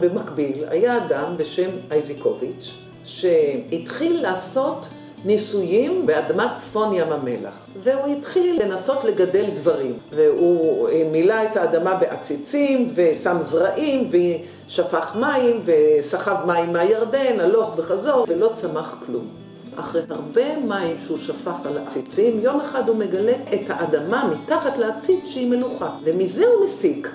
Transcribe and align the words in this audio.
במקביל 0.00 0.64
היה 0.68 1.06
אדם 1.06 1.36
בשם 1.36 1.70
אייזיקוביץ', 1.90 2.76
שהתחיל 3.04 4.22
לעשות 4.22 4.88
ניסויים 5.24 6.06
באדמת 6.06 6.50
צפון 6.56 6.94
ים 6.94 7.12
המלח. 7.12 7.63
והוא 7.84 8.06
התחיל 8.06 8.62
לנסות 8.62 9.04
לגדל 9.04 9.44
דברים. 9.54 9.98
והוא 10.10 10.88
מילא 11.12 11.34
את 11.52 11.56
האדמה 11.56 11.94
בעציצים, 11.94 12.92
ושם 12.94 13.36
זרעים, 13.40 14.10
ושפך 14.10 15.16
מים, 15.16 15.62
וסחב 15.64 16.36
מים 16.46 16.72
מהירדן, 16.72 17.40
הלוך 17.40 17.74
וחזור, 17.76 18.26
ולא 18.28 18.50
צמח 18.54 18.96
כלום. 19.06 19.26
אחרי 19.76 20.02
הרבה 20.08 20.58
מים 20.58 20.96
שהוא 21.06 21.18
שפך 21.18 21.66
על 21.66 21.78
העציצים, 21.78 22.40
יום 22.40 22.60
אחד 22.60 22.88
הוא 22.88 22.96
מגלה 22.96 23.32
את 23.54 23.70
האדמה 23.70 24.30
מתחת 24.34 24.78
לעציץ 24.78 25.28
שהיא 25.28 25.50
מלוכה. 25.50 25.90
ומזה 26.04 26.46
הוא 26.46 26.64
מסיק 26.64 27.10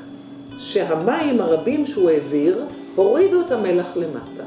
שהמים 0.58 1.42
הרבים 1.42 1.86
שהוא 1.86 2.10
העביר, 2.10 2.66
הורידו 2.96 3.42
את 3.42 3.52
המלח 3.52 3.88
למטה. 3.96 4.44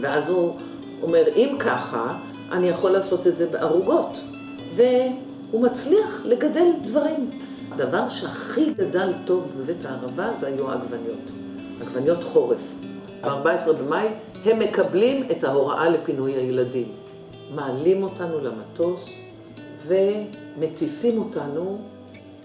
ואז 0.00 0.28
הוא 0.28 0.56
אומר, 1.02 1.22
אם 1.36 1.56
ככה, 1.58 2.14
אני 2.52 2.68
יכול 2.68 2.90
לעשות 2.90 3.26
את 3.26 3.36
זה 3.36 3.46
בערוגות. 3.46 4.20
והוא 5.50 5.62
מצליח 5.62 6.22
לגדל 6.24 6.68
דברים. 6.84 7.30
הדבר 7.72 8.08
שהכי 8.08 8.72
גדל 8.74 9.12
טוב 9.24 9.52
בבית 9.58 9.84
הערבה 9.84 10.34
זה 10.34 10.46
היו 10.46 10.70
העגבניות. 10.70 11.30
עגבניות 11.80 12.24
חורף. 12.24 12.74
ב-14 13.20 13.72
במאי 13.72 14.08
הם 14.44 14.58
מקבלים 14.58 15.30
את 15.30 15.44
ההוראה 15.44 15.88
לפינוי 15.88 16.32
הילדים. 16.32 16.88
מעלים 17.54 18.02
אותנו 18.02 18.40
למטוס 18.40 19.08
ומטיסים 19.86 21.18
אותנו 21.18 21.78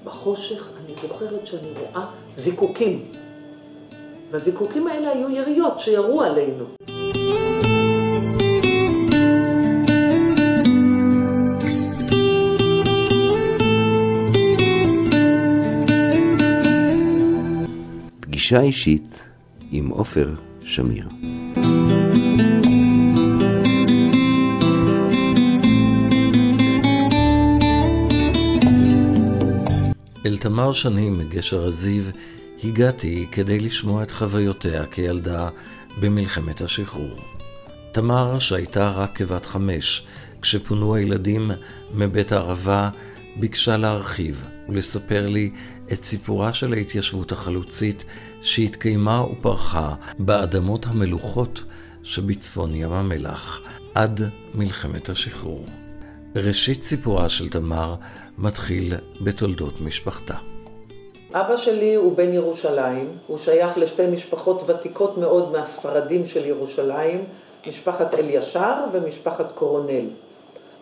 בחושך. 0.04 0.70
אני 0.86 0.96
זוכרת 1.02 1.48
שאני 1.48 1.72
רואה 1.80 2.06
זיקוקים. 2.38 3.06
והזיקוקים 4.32 4.88
האלה 4.88 5.10
היו 5.12 5.30
יריות 5.30 5.80
שירו 5.80 6.22
עלינו. 6.22 6.66
פגישה 18.52 18.66
אישית 18.66 19.24
עם 19.72 19.88
עופר 19.88 20.34
שמיר. 20.64 21.08
אל 30.26 30.38
תמר 30.38 30.72
שנים 30.72 31.18
מגשר 31.18 31.64
הזיו 31.68 32.04
הגעתי 32.64 33.28
כדי 33.32 33.60
לשמוע 33.60 34.04
את 34.04 34.12
חוויותיה 34.12 34.86
כילדה 34.86 35.50
במלחמת 36.02 36.62
השחרור. 36.62 37.18
תמר, 37.92 38.40
שהייתה 38.40 38.90
רק 38.90 39.18
כבת 39.18 39.46
חמש, 39.46 40.04
כשפונו 40.42 40.96
הילדים 40.96 41.52
מבית 41.94 42.32
הערבה, 42.32 42.90
ביקשה 43.40 43.78
להרחיב 43.78 44.46
ולספר 44.72 45.28
לי 45.28 45.52
את 45.94 46.04
סיפורה 46.04 46.54
של 46.54 46.74
ההתיישבות 46.74 47.32
החלוצית 47.32 48.04
שהתקיימה 48.42 49.26
ופרחה 49.32 49.96
באדמות 50.20 50.86
המלוכות 50.86 51.64
שבצפון 52.04 52.76
ים 52.76 52.92
המלח 52.92 53.62
עד 53.96 54.22
מלחמת 54.54 55.10
השחרור. 55.10 55.66
ראשית 56.36 56.84
סיפורה 56.84 57.30
של 57.30 57.50
תמר 57.50 57.96
מתחיל 58.38 58.94
בתולדות 59.22 59.82
משפחתה. 59.82 60.36
אבא 61.34 61.58
שלי 61.58 61.96
הוא 61.96 62.18
בן 62.18 62.34
ירושלים, 62.34 63.10
הוא 63.28 63.40
שייך 63.40 63.78
לשתי 63.78 64.08
משפחות 64.08 64.70
ותיקות 64.70 65.18
מאוד 65.18 65.52
מהספרדים 65.52 66.28
של 66.28 66.46
ירושלים, 66.46 67.24
משפחת 67.68 68.14
אלישר 68.14 68.74
ומשפחת 68.92 69.52
קורונל. 69.52 70.06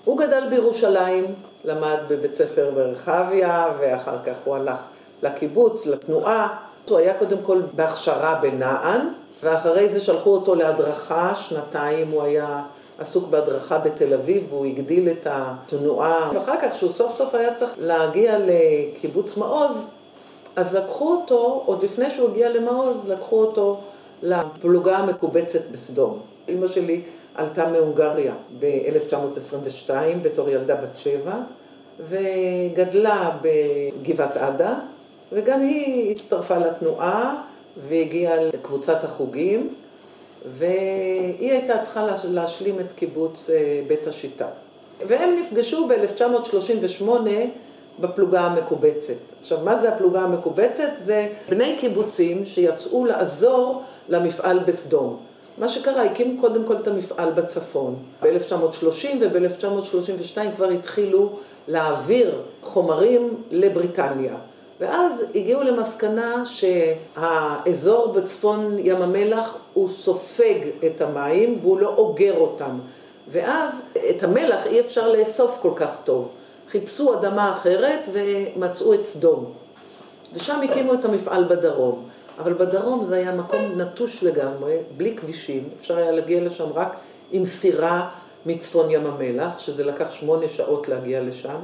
הוא 0.06 0.20
גדל 0.20 0.44
בירושלים, 0.50 1.26
למד 1.70 1.98
בבית 2.08 2.36
ספר 2.36 2.72
ברחביה, 2.76 3.68
ואחר 3.80 4.18
כך 4.26 4.34
הוא 4.46 4.56
הלך 4.56 4.78
לקיבוץ, 5.24 5.86
לתנועה. 5.86 6.58
הוא 6.90 6.98
היה 6.98 7.14
קודם 7.14 7.38
כל 7.44 7.62
בהכשרה 7.74 8.40
בנען, 8.42 9.02
ואחרי 9.44 9.90
זה 9.90 10.00
שלחו 10.00 10.30
אותו 10.30 10.56
להדרכה, 10.56 11.36
שנתיים 11.36 12.12
הוא 12.12 12.24
היה 12.24 12.62
עסוק 13.00 13.28
בהדרכה 13.30 13.78
בתל 13.78 14.14
אביב, 14.14 14.44
והוא 14.50 14.66
הגדיל 14.66 15.10
את 15.10 15.28
התנועה. 15.30 16.30
ואחר 16.34 16.56
כך, 16.62 16.72
כשהוא 16.74 16.92
סוף 16.94 17.18
סוף 17.18 17.36
היה 17.36 17.54
צריך 17.54 17.76
להגיע 17.78 18.38
לקיבוץ 18.46 19.38
מעוז, 19.38 19.86
אז 20.56 20.76
לקחו 20.76 21.16
אותו, 21.16 21.64
עוד 21.66 21.84
לפני 21.84 22.12
שהוא 22.12 22.30
הגיע 22.30 22.50
למעוז, 22.50 22.98
לקחו 23.08 23.42
אותו 23.42 23.80
לפלוגה 24.24 24.98
המקובצת 24.98 25.62
בסדום. 25.72 26.20
אימא 26.48 26.68
שלי 26.68 27.02
עלתה 27.36 27.72
מהונגריה 27.72 28.34
ב-1922 28.60 29.92
בתור 30.22 30.50
ילדה 30.50 30.76
בת 30.76 30.98
שבע, 30.98 31.36
וגדלה 32.10 33.38
בגבעת 33.42 34.38
עדה, 34.38 34.80
וגם 35.32 35.62
היא 35.62 36.12
הצטרפה 36.12 36.58
לתנועה 36.58 37.44
והגיעה 37.88 38.44
לקבוצת 38.44 39.04
החוגים, 39.04 39.74
והיא 40.46 41.52
הייתה 41.52 41.78
צריכה 41.78 42.08
להשלים 42.24 42.80
את 42.80 42.94
קיבוץ 42.96 43.50
בית 43.88 44.08
השיטה. 44.08 44.48
והם 45.08 45.40
נפגשו 45.40 45.88
ב-1938 45.88 47.08
בפלוגה 48.00 48.42
המקובצת. 48.42 49.14
עכשיו, 49.40 49.58
מה 49.64 49.78
זה 49.78 49.94
הפלוגה 49.94 50.22
המקובצת? 50.22 50.90
זה 50.98 51.28
בני 51.50 51.76
קיבוצים 51.80 52.46
שיצאו 52.46 53.06
לעזור 53.06 53.84
למפעל 54.10 54.60
בסדום. 54.60 55.18
מה 55.58 55.70
שקרה, 55.70 56.04
הקימו 56.04 56.42
קודם 56.42 56.64
כל 56.64 56.76
את 56.76 56.88
המפעל 56.88 57.32
בצפון. 57.32 57.96
ב-1930 58.24 59.08
וב-1932 59.22 60.38
כבר 60.56 60.70
התחילו 60.70 61.30
להעביר 61.68 62.32
חומרים 62.64 63.36
לבריטניה. 63.52 64.36
ואז 64.80 65.24
הגיעו 65.36 65.64
למסקנה 65.64 66.44
שהאזור 66.46 68.08
בצפון 68.14 68.76
ים 68.80 69.02
המלח 69.02 69.58
הוא 69.74 69.90
סופג 69.90 70.56
את 70.86 71.02
המים 71.02 71.60
והוא 71.62 71.80
לא 71.80 71.94
אוגר 71.98 72.38
אותם. 72.38 72.80
ואז 73.32 73.82
את 74.10 74.24
המלח 74.24 74.66
אי 74.66 74.80
אפשר 74.80 75.12
לאסוף 75.12 75.58
כל 75.62 75.72
כך 75.76 75.90
טוב. 76.04 76.28
חיפשו 76.70 77.14
אדמה 77.14 77.52
אחרת 77.52 78.00
ומצאו 78.12 78.94
את 78.94 79.06
סדום. 79.06 79.46
ושם 80.34 80.62
הקימו 80.62 80.94
את 80.94 81.06
המפעל 81.06 81.44
בדרום. 81.44 82.10
אבל 82.40 82.54
בדרום 82.54 83.06
זה 83.06 83.16
היה 83.16 83.32
מקום 83.32 83.62
נטוש 83.82 84.24
לגמרי, 84.24 84.78
בלי 84.98 85.16
כבישים, 85.16 85.64
אפשר 85.80 85.98
היה 85.98 86.12
להגיע 86.12 86.44
לשם 86.44 86.70
רק 86.74 86.96
עם 87.32 87.46
סירה 87.46 88.10
מצפון 88.46 88.92
ים 88.92 89.08
המלח, 89.08 89.60
שזה 89.60 89.84
לקח 89.86 90.12
שמונה 90.12 90.50
שעות 90.50 90.88
להגיע 90.88 91.22
לשם, 91.22 91.60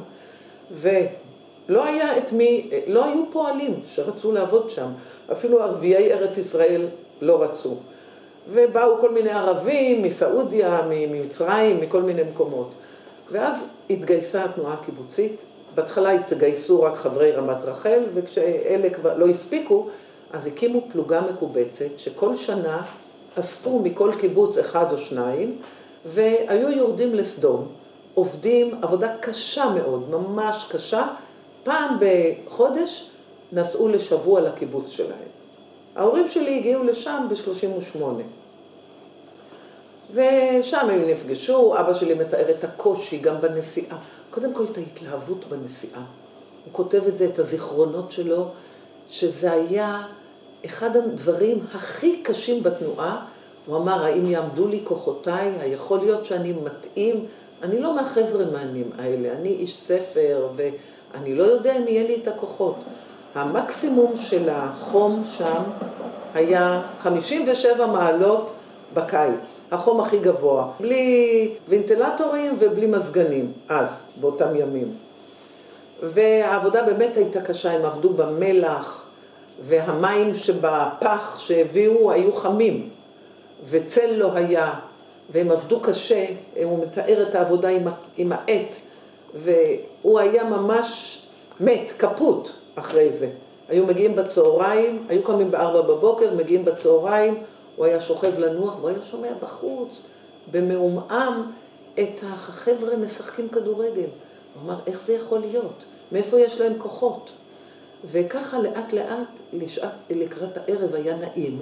ולא 0.71 1.85
היה 1.85 2.17
את 2.17 2.31
מי, 2.31 2.69
לא 2.87 3.05
היו 3.05 3.23
פועלים 3.31 3.79
שרצו 3.91 4.31
לעבוד 4.31 4.69
שם, 4.69 4.87
אפילו 5.31 5.61
ערביי 5.61 6.13
ארץ 6.13 6.37
ישראל 6.37 6.85
לא 7.21 7.43
רצו. 7.43 7.75
ובאו 8.53 8.97
כל 9.01 9.11
מיני 9.11 9.29
ערבים 9.29 10.03
מסעודיה, 10.03 10.81
ממצרים, 10.89 11.81
מכל 11.81 12.01
מיני 12.01 12.23
מקומות. 12.23 12.71
ואז 13.31 13.69
התגייסה 13.89 14.45
התנועה 14.45 14.73
הקיבוצית, 14.73 15.35
בהתחלה 15.75 16.11
התגייסו 16.11 16.81
רק 16.81 16.95
חברי 16.95 17.31
רמת 17.31 17.63
רחל, 17.63 18.03
וכשאלה 18.13 18.89
כבר 18.89 19.17
לא 19.17 19.27
הספיקו, 19.27 19.89
אז 20.35 20.47
הקימו 20.47 20.81
פלוגה 20.91 21.21
מקובצת, 21.21 21.85
שכל 21.97 22.35
שנה 22.35 22.81
אספו 23.39 23.79
מכל 23.79 24.11
קיבוץ 24.19 24.57
אחד 24.57 24.91
או 24.91 24.97
שניים, 24.97 25.57
והיו 26.05 26.71
יורדים 26.71 27.15
לסדום, 27.15 27.67
עובדים 28.13 28.79
עבודה 28.81 29.17
קשה 29.17 29.69
מאוד, 29.69 30.09
ממש 30.09 30.67
קשה, 30.71 31.07
פעם 31.63 31.97
בחודש 31.99 33.09
נסעו 33.51 33.87
לשבוע 33.87 34.41
לקיבוץ 34.41 34.89
שלהם. 34.89 35.29
ההורים 35.95 36.27
שלי 36.27 36.57
הגיעו 36.57 36.83
לשם 36.83 37.27
ב-38. 37.29 38.01
ושם 40.11 40.89
הם 40.89 41.09
נפגשו, 41.09 41.79
אבא 41.79 41.93
שלי 41.93 42.13
מתאר 42.13 42.51
את 42.51 42.63
הקושי 42.63 43.19
גם 43.19 43.41
בנסיעה, 43.41 43.97
קודם 44.29 44.53
כל 44.53 44.63
את 44.71 44.77
ההתלהבות 44.77 45.45
בנסיעה. 45.49 46.01
הוא 46.65 46.73
כותב 46.73 47.07
את 47.07 47.17
זה, 47.17 47.25
את 47.25 47.39
הזיכרונות 47.39 48.11
שלו, 48.11 48.45
שזה 49.09 49.51
היה 49.51 50.03
אחד 50.65 50.97
הדברים 50.97 51.59
הכי 51.75 52.21
קשים 52.23 52.63
בתנועה. 52.63 53.25
הוא 53.65 53.77
אמר, 53.77 54.05
האם 54.05 54.29
יעמדו 54.29 54.67
לי 54.67 54.81
כוחותיי? 54.83 55.51
היכול 55.59 55.99
להיות 55.99 56.25
שאני 56.25 56.53
מתאים? 56.63 57.25
אני 57.63 57.79
לא 57.79 57.95
מהחבר'ה 57.95 58.45
מענים 58.53 58.89
האלה, 58.97 59.31
אני 59.39 59.49
איש 59.49 59.77
ספר 59.79 60.47
ואני 60.55 61.35
לא 61.35 61.43
יודע 61.43 61.77
אם 61.77 61.87
יהיה 61.87 62.07
לי 62.07 62.15
את 62.23 62.27
הכוחות. 62.27 62.75
המקסימום 63.35 64.13
של 64.17 64.49
החום 64.49 65.23
שם 65.29 65.63
היה 66.33 66.81
57 66.99 67.85
מעלות 67.87 68.51
בקיץ, 68.93 69.65
החום 69.71 70.01
הכי 70.01 70.19
גבוה, 70.19 70.67
בלי 70.79 71.49
ונטילטורים 71.69 72.55
ובלי 72.59 72.85
מזגנים, 72.85 73.51
אז, 73.69 74.03
באותם 74.19 74.55
ימים. 74.55 74.87
והעבודה 76.03 76.83
באמת 76.83 77.17
הייתה 77.17 77.41
קשה, 77.41 77.71
הם 77.71 77.85
עבדו 77.85 78.09
במלח, 78.09 79.04
והמים 79.63 80.35
שבפח 80.35 81.39
שהביאו 81.39 82.11
היו 82.11 82.33
חמים, 82.35 82.89
וצל 83.69 84.11
לא 84.11 84.33
היה, 84.33 84.73
והם 85.29 85.51
עבדו 85.51 85.79
קשה, 85.79 86.25
הוא 86.63 86.85
מתאר 86.85 87.25
את 87.29 87.35
העבודה 87.35 87.69
עם, 88.17 88.31
העט, 88.31 88.75
והוא 89.35 90.19
היה 90.19 90.43
ממש 90.43 91.21
מת, 91.59 91.91
כפות 91.99 92.51
אחרי 92.75 93.11
זה. 93.11 93.29
היו 93.69 93.85
מגיעים 93.85 94.15
בצהריים, 94.15 95.05
היו 95.09 95.23
קמים 95.23 95.51
בארבע 95.51 95.81
בבוקר, 95.81 96.33
מגיעים 96.35 96.65
בצהריים, 96.65 97.43
הוא 97.75 97.85
היה 97.85 98.01
שוכב 98.01 98.39
לנוח, 98.39 98.75
הוא 98.81 98.89
היה 98.89 98.97
שומע 99.05 99.31
בחוץ, 99.43 100.01
במעומעם, 100.51 101.51
את 101.99 102.23
החבר'ה 102.23 102.97
משחקים 102.97 103.49
כדורגל. 103.49 104.01
הוא 104.01 104.63
אמר, 104.65 104.75
איך 104.87 105.01
זה 105.05 105.13
יכול 105.13 105.39
להיות? 105.39 105.83
מאיפה 106.11 106.39
יש 106.39 106.61
להם 106.61 106.73
כוחות? 106.77 107.29
וככה 108.11 108.59
לאט 108.59 108.93
לאט, 108.93 109.27
לשעת, 109.53 109.91
לקראת 110.09 110.57
הערב 110.57 110.95
היה 110.95 111.15
נעים, 111.17 111.59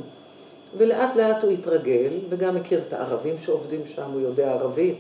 ולאט 0.78 1.16
לאט 1.16 1.44
הוא 1.44 1.52
התרגל, 1.52 2.10
וגם 2.30 2.58
הכיר 2.58 2.82
את 2.88 2.94
הערבים 2.94 3.36
שעובדים 3.42 3.82
שם, 3.86 4.12
הוא 4.14 4.22
יודע 4.22 4.52
ערבית, 4.52 4.98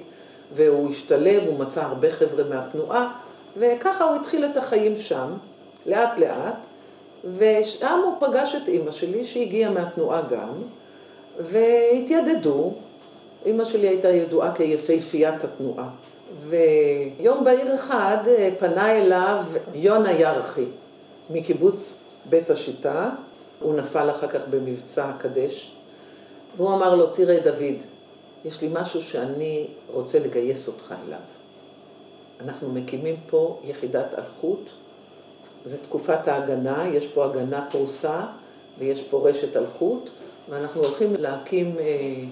והוא 0.55 0.89
השתלב, 0.89 1.43
הוא 1.47 1.59
מצא 1.59 1.81
הרבה 1.81 2.11
חבר'ה 2.11 2.43
מהתנועה, 2.43 3.13
וככה 3.57 4.03
הוא 4.03 4.15
התחיל 4.15 4.45
את 4.45 4.57
החיים 4.57 4.97
שם, 4.97 5.27
לאט 5.85 6.19
לאט, 6.19 6.65
ושם 7.37 7.99
הוא 8.05 8.27
פגש 8.27 8.55
את 8.55 8.67
אימא 8.67 8.91
שלי, 8.91 9.25
שהגיעה 9.25 9.71
מהתנועה 9.71 10.21
גם, 10.21 10.53
והתיידדו. 11.39 12.73
אימא 13.45 13.65
שלי 13.65 13.87
הייתה 13.87 14.09
ידועה 14.09 14.55
כיפהפיית 14.55 15.43
התנועה. 15.43 15.89
ויום 16.49 17.43
בהיר 17.43 17.75
אחד 17.75 18.17
אה, 18.27 18.49
פנה 18.59 18.91
אליו 18.91 19.43
יונה 19.75 20.11
ירחי 20.11 20.65
מקיבוץ 21.33 21.99
בית 22.29 22.49
השיטה, 22.49 23.09
הוא 23.59 23.75
נפל 23.75 24.09
אחר 24.09 24.27
כך 24.27 24.41
במבצע 24.49 25.09
הקדש, 25.09 25.75
והוא 26.57 26.73
אמר 26.73 26.95
לו, 26.95 27.07
תראה 27.07 27.39
דוד, 27.39 27.81
יש 28.45 28.61
לי 28.61 28.69
משהו 28.73 29.03
שאני 29.03 29.67
רוצה 29.93 30.19
לגייס 30.19 30.67
אותך 30.67 30.93
אליו. 31.07 31.19
אנחנו 32.41 32.71
מקימים 32.71 33.15
פה 33.29 33.59
יחידת 33.63 34.13
אלחוט, 34.17 34.69
זו 35.65 35.77
תקופת 35.83 36.27
ההגנה, 36.27 36.87
יש 36.87 37.07
פה 37.07 37.25
הגנה 37.25 37.67
פרוסה 37.71 38.25
ויש 38.79 39.03
פה 39.03 39.29
רשת 39.29 39.57
אלחוט, 39.57 40.09
ואנחנו 40.49 40.83
הולכים 40.83 41.15
להקים 41.15 41.75
אה, 41.79 41.83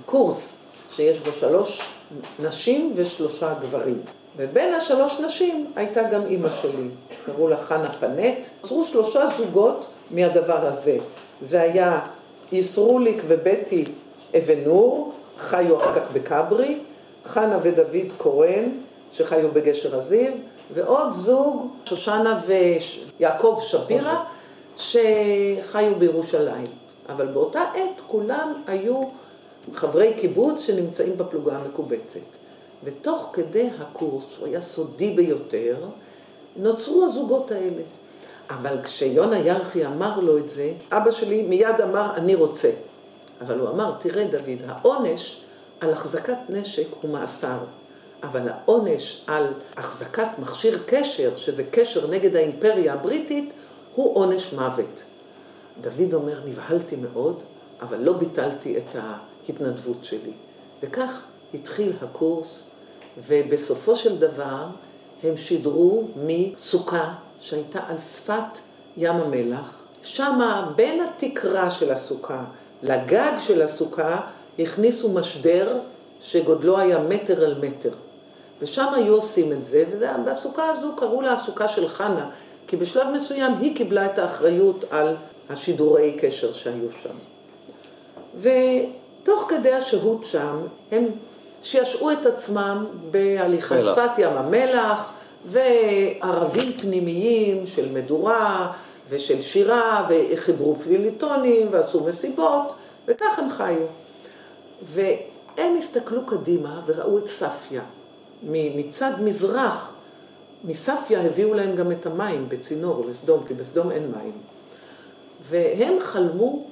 קורס 0.06 0.58
שיש 0.96 1.20
בו 1.20 1.32
שלוש 1.32 1.94
נשים 2.40 2.94
ושלושה 2.96 3.54
גברים. 3.62 4.02
ובין 4.38 4.74
השלוש 4.74 5.20
נשים 5.20 5.72
הייתה 5.76 6.04
גם 6.04 6.26
אימא 6.26 6.50
שלי, 6.62 6.88
קראו 7.26 7.48
לה 7.48 7.58
חנה 7.58 7.94
פנט. 8.00 8.48
נוצרו 8.62 8.86
שלושה 8.86 9.30
זוגות 9.38 9.88
מהדבר 10.12 10.66
הזה. 10.66 10.98
זה 11.42 11.62
היה 11.62 12.00
ישרוליק 12.52 13.24
ובטי 13.28 13.86
אבן 14.38 14.64
נור, 14.66 15.14
חיו 15.38 15.78
אחר 15.78 16.00
כך 16.00 16.12
בכברי, 16.14 16.78
חנה 17.26 17.58
ודוד 17.62 18.12
קורן, 18.18 18.70
שחיו 19.14 19.52
בגשר 19.52 20.00
הזיו, 20.00 20.32
ועוד 20.74 21.12
זוג, 21.12 21.68
שושנה 21.86 22.42
ויעקב 22.46 23.60
שפירא, 23.62 24.16
שחיו 24.78 25.96
בירושלים. 25.98 26.68
אבל 27.10 27.26
באותה 27.26 27.62
עת 27.62 28.02
כולם 28.08 28.54
היו 28.68 29.02
חברי 29.74 30.14
קיבוץ 30.18 30.62
שנמצאים 30.62 31.18
בפלוגה 31.18 31.58
המקובצת. 31.58 32.20
ותוך 32.84 33.30
כדי 33.34 33.70
הקורס, 33.80 34.24
שהוא 34.30 34.48
היה 34.48 34.62
סודי 34.62 35.14
ביותר, 35.16 35.76
נוצרו 36.56 37.06
הזוגות 37.06 37.52
האלה. 37.52 37.82
אבל 38.50 38.82
כשיונה 38.84 39.40
ירחי 39.40 39.86
אמר 39.86 40.20
לו 40.20 40.38
את 40.38 40.50
זה, 40.50 40.74
אבא 40.92 41.12
שלי 41.12 41.42
מיד 41.42 41.82
אמר, 41.84 42.16
אני 42.16 42.36
רוצה. 42.36 42.72
אבל 43.42 43.60
הוא 43.60 43.70
אמר, 43.70 43.94
תראה 44.00 44.28
דוד, 44.28 44.60
העונש 44.68 45.42
על 45.80 45.94
החזקת 45.94 46.38
נשק 46.50 46.88
הוא 47.02 47.12
מאסר. 47.12 47.58
אבל 48.24 48.50
העונש 48.50 49.24
על 49.28 49.48
החזקת 49.78 50.28
מכשיר 50.40 50.80
קשר, 50.86 51.38
שזה 51.38 51.64
קשר 51.72 52.08
נגד 52.08 52.36
האימפריה 52.36 52.94
הבריטית, 52.94 53.54
הוא 53.96 54.16
עונש 54.16 54.54
מוות. 54.54 55.04
דוד 55.82 56.14
אומר, 56.14 56.40
נבהלתי 56.46 56.96
מאוד, 56.96 57.40
אבל 57.82 57.98
לא 57.98 58.14
ביטלתי 58.14 58.78
את 58.78 58.96
ההתנדבות 58.96 60.04
שלי. 60.04 60.32
וכך 60.84 61.22
התחיל 61.54 61.94
הקורס, 62.02 62.64
ובסופו 63.28 63.96
של 63.96 64.18
דבר 64.18 64.66
הם 65.24 65.38
שידרו 65.38 66.04
מסוכה 66.16 67.14
שהייתה 67.42 67.80
על 67.88 68.00
שפת 68.00 68.60
ים 68.98 69.16
המלח. 69.16 69.82
שמה, 70.04 70.72
בין 70.76 71.04
התקרה 71.04 71.72
של 71.72 71.92
הסוכה 71.92 72.44
לגג 72.84 73.32
של 73.40 73.62
הסוכה, 73.62 74.22
הכניסו 74.60 75.10
משדר 75.10 75.80
שגודלו 76.22 76.78
היה 76.78 77.00
מטר 77.00 77.44
על 77.44 77.56
מטר. 77.62 77.94
ושם 78.62 78.94
היו 78.94 79.14
עושים 79.14 79.52
את 79.52 79.66
זה, 79.66 79.86
והסוכה 80.26 80.70
הזו 80.70 80.96
קראו 80.96 81.22
לה 81.22 81.34
הסוכה 81.34 81.68
של 81.68 81.88
חנה, 81.88 82.30
כי 82.68 82.78
בשלב 82.78 83.08
מסוים 83.08 83.54
היא 83.60 83.76
קיבלה 83.76 84.06
את 84.06 84.20
האחריות 84.20 84.86
על 84.92 85.16
השידורי 85.50 86.18
קשר 86.22 86.54
שהיו 86.54 86.88
שם. 87.02 87.16
ותוך 88.40 89.46
כדי 89.50 89.74
השהות 89.74 90.26
שם, 90.26 90.58
הם 90.92 91.06
שעשעו 91.62 92.12
את 92.12 92.26
עצמם 92.26 92.86
בהליכה 93.12 93.82
שפת 93.82 94.12
ים 94.18 94.38
המלח, 94.38 95.12
וערבים 95.46 96.72
פנימיים 96.72 97.68
של 97.68 97.92
מדורה 97.92 98.72
ושל 99.10 99.42
שירה, 99.42 100.08
וחיברו 100.10 100.76
פליליטונים 100.84 101.68
ועשו 101.72 102.04
מסיבות, 102.04 102.74
וכך 103.08 103.40
הם 103.40 103.50
חיו. 103.50 103.86
והם 104.94 105.78
הסתכלו 105.78 106.26
קדימה 106.26 106.82
וראו 106.86 107.18
את 107.18 107.28
ספיה. 107.28 107.82
מצד 108.44 109.12
מזרח, 109.24 109.94
מספיה 110.64 111.22
הביאו 111.26 111.54
להם 111.54 111.76
גם 111.76 111.92
את 111.92 112.06
המים 112.06 112.50
בצינור 112.50 113.06
לסדום, 113.10 113.44
כי 113.48 113.54
בסדום 113.54 113.92
אין 113.92 114.12
מים. 114.12 114.34
והם 115.50 115.94
חלמו 116.00 116.64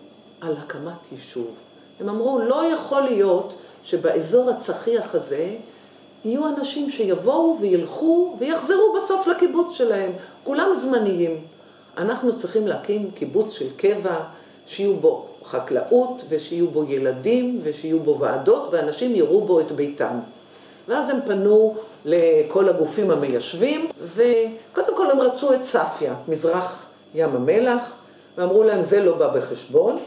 על 0.42 0.56
הקמת 0.58 1.12
יישוב. 1.12 1.56
הם 2.00 2.10
אמרו, 2.10 2.40
לא 2.40 2.66
יכול 2.74 3.02
להיות 3.02 3.58
שבאזור 3.90 4.50
הצחיח 4.50 5.16
הזה 5.16 5.50
יהיו 6.26 6.48
אנשים 6.48 6.92
שיבואו 6.92 7.58
וילכו 7.62 8.36
ויחזרו 8.40 8.94
בסוף 8.98 9.28
לקיבוץ 9.28 9.74
שלהם. 9.74 10.12
כולם 10.44 10.68
זמניים. 10.74 11.38
אנחנו 11.98 12.38
צריכים 12.38 12.68
להקים 12.68 13.12
קיבוץ 13.16 13.54
של 13.54 13.66
קבע, 13.78 14.20
שיהיו 14.68 14.96
בו 14.96 15.26
חקלאות 15.44 16.24
ושיהיו 16.30 16.68
בו 16.68 16.84
ילדים 16.84 17.60
ושיהיו 17.64 18.00
בו 18.00 18.20
ועדות 18.20 18.70
ואנשים 18.72 19.16
יראו 19.16 19.42
בו 19.42 19.60
את 19.60 19.72
ביתם. 19.72 20.20
ואז 20.88 21.10
הם 21.10 21.18
פנו 21.28 21.76
לכל 22.06 22.70
הגופים 22.70 23.12
המיישבים, 23.12 23.90
וקודם 24.16 24.96
כל 24.96 25.12
הם 25.12 25.20
רצו 25.20 25.54
את 25.54 25.64
ספיה, 25.64 26.14
מזרח 26.28 26.86
ים 27.16 27.36
המלח, 27.36 27.92
ואמרו 28.38 28.64
להם 28.64 28.84
זה 28.84 29.04
לא 29.04 29.16
בא 29.16 29.28
בחשבון. 29.28 30.00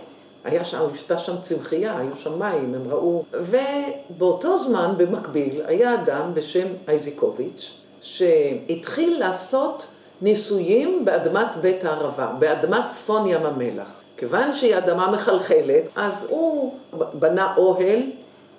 היה 0.44 0.64
שם, 0.64 0.78
הייתה 0.94 1.18
שם 1.18 1.40
צמחייה, 1.42 1.98
היו 1.98 2.16
שם 2.16 2.38
מים, 2.38 2.74
הם 2.74 2.82
ראו. 2.90 3.24
ובאותו 3.32 4.64
זמן, 4.64 4.94
במקביל, 4.96 5.60
היה 5.66 5.94
אדם 5.94 6.34
בשם 6.34 6.66
אייזיקוביץ', 6.88 7.74
שהתחיל 8.02 9.20
לעשות 9.20 9.86
ניסויים 10.22 11.04
באדמת 11.04 11.56
בית 11.60 11.84
הערבה, 11.84 12.32
באדמת 12.38 12.84
צפון 12.88 13.26
ים 13.26 13.46
המלח. 13.46 14.02
כיוון 14.16 14.52
שהיא 14.52 14.78
אדמה 14.78 15.10
מחלחלת, 15.10 15.84
אז 15.96 16.26
הוא 16.30 16.74
בנה 17.14 17.54
אוהל 17.56 18.02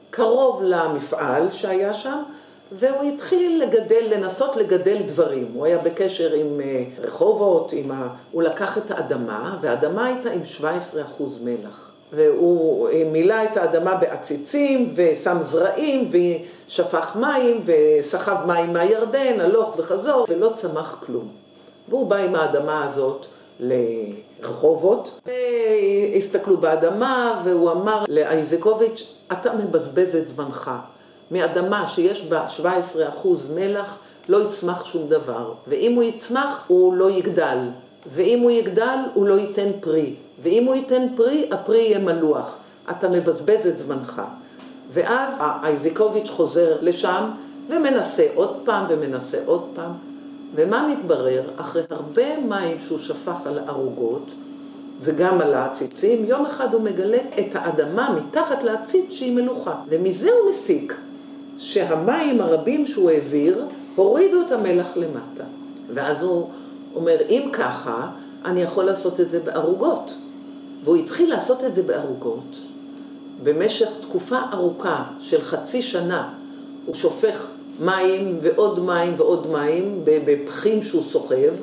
קרוב 0.10 0.64
למפעל 0.64 1.52
שהיה 1.52 1.94
שם, 1.94 2.24
והוא 2.76 3.04
התחיל 3.04 3.64
לגדל, 3.64 4.04
לנסות 4.10 4.56
לגדל 4.56 4.98
דברים. 5.06 5.48
הוא 5.54 5.66
היה 5.66 5.78
בקשר 5.78 6.34
עם 6.34 6.62
אה, 6.64 6.84
רחובות, 7.00 7.74
עם 7.74 7.92
ה... 7.92 8.08
הוא 8.32 8.44
לקח 8.44 8.78
את 8.78 8.92
האדמה, 8.92 9.58
והאדמה 9.62 10.06
הייתה 10.06 10.30
עם 10.32 10.42
17% 10.62 10.64
מלח. 11.44 11.90
והוא 12.14 12.90
אה, 12.90 13.04
מילא 13.12 13.36
את 13.52 13.58
האדמה 13.58 13.96
בעציצים, 13.96 14.94
ושם 14.96 15.38
זרעים, 15.42 16.12
ושפך 16.12 17.16
מים, 17.16 17.62
וסחב 17.66 18.38
מים 18.48 18.74
מהירדן, 18.74 19.40
הלוך 19.40 19.76
וחזור, 19.78 20.26
ולא 20.30 20.52
צמח 20.56 21.04
כלום. 21.06 21.28
והוא 21.90 22.08
בא 22.08 22.16
עם 22.16 22.36
האדמה 22.36 22.86
הזאת 22.86 23.26
לרחובות, 23.60 25.20
והסתכלו 25.26 26.58
באדמה, 26.58 27.42
והוא 27.46 27.72
אמר 27.72 28.06
לאייזקוביץ', 28.08 29.14
אתה 29.32 29.54
מבזבז 29.54 30.16
את 30.16 30.28
זמנך. 30.28 30.72
מאדמה 31.32 31.88
שיש 31.88 32.26
בה 32.26 32.46
17% 33.24 33.28
מלח, 33.56 33.98
לא 34.30 34.48
יצמח 34.48 34.86
שום 34.86 35.08
דבר. 35.10 35.54
ואם 35.68 35.96
הוא 35.96 36.04
יצמח, 36.04 36.64
הוא 36.68 36.94
לא 36.94 37.10
יגדל. 37.10 37.58
ואם 38.14 38.40
הוא 38.40 38.52
יגדל, 38.52 38.98
הוא 39.14 39.28
לא 39.28 39.34
ייתן 39.34 39.70
פרי. 39.80 40.16
ואם 40.44 40.64
הוא 40.66 40.76
ייתן 40.76 41.08
פרי, 41.16 41.50
הפרי 41.52 41.78
יהיה 41.78 42.00
מלוח. 42.00 42.58
אתה 42.92 43.10
מבזבז 43.10 43.68
את 43.68 43.80
זמנך. 43.80 44.22
ואז 44.94 45.42
אייזיקוביץ' 45.64 46.30
חוזר 46.30 46.78
לשם, 46.82 47.30
ומנסה 47.70 48.28
עוד 48.36 48.58
פעם, 48.64 48.86
ומנסה 48.90 49.38
עוד 49.46 49.64
פעם. 49.76 49.92
ומה 50.56 50.88
מתברר? 50.88 51.42
אחרי 51.58 51.82
הרבה 51.90 52.40
מים 52.40 52.78
שהוא 52.88 53.00
שפך 53.00 53.38
על 53.46 53.60
הערוגות, 53.60 54.26
וגם 55.02 55.42
על 55.42 55.54
העציצים, 55.54 56.26
יום 56.26 56.46
אחד 56.46 56.74
הוא 56.74 56.82
מגלה 56.82 57.18
את 57.40 57.56
האדמה 57.56 58.16
מתחת 58.18 58.64
לעציץ 58.64 59.12
שהיא 59.12 59.36
מלוכה. 59.36 59.76
ומזה 59.90 60.30
הוא 60.32 60.50
מסיק 60.50 60.96
שהמים 61.64 62.42
הרבים 62.42 62.86
שהוא 62.86 63.10
העביר, 63.10 63.66
הורידו 63.96 64.42
את 64.42 64.52
המלח 64.52 64.98
למטה. 64.98 65.44
ואז 65.94 66.22
הוא 66.22 66.50
אומר, 66.96 67.16
אם 67.30 67.50
ככה, 67.54 68.10
אני 68.46 68.62
יכול 68.62 68.84
לעשות 68.84 69.20
את 69.20 69.32
זה 69.32 69.40
בערוגות. 69.40 70.14
והוא 70.84 70.96
התחיל 70.96 71.30
לעשות 71.30 71.64
את 71.64 71.76
זה 71.76 71.84
בערוגות. 71.84 72.58
במשך 73.44 73.90
תקופה 74.02 74.40
ארוכה 74.54 75.04
של 75.20 75.42
חצי 75.42 75.82
שנה 75.82 76.34
הוא 76.86 76.96
שופך 76.96 77.48
מים 77.80 78.38
ועוד 78.42 78.80
מים 78.80 79.14
ועוד 79.18 79.48
מים 79.52 80.02
בפחים 80.06 80.84
שהוא 80.84 81.04
סוחב, 81.04 81.54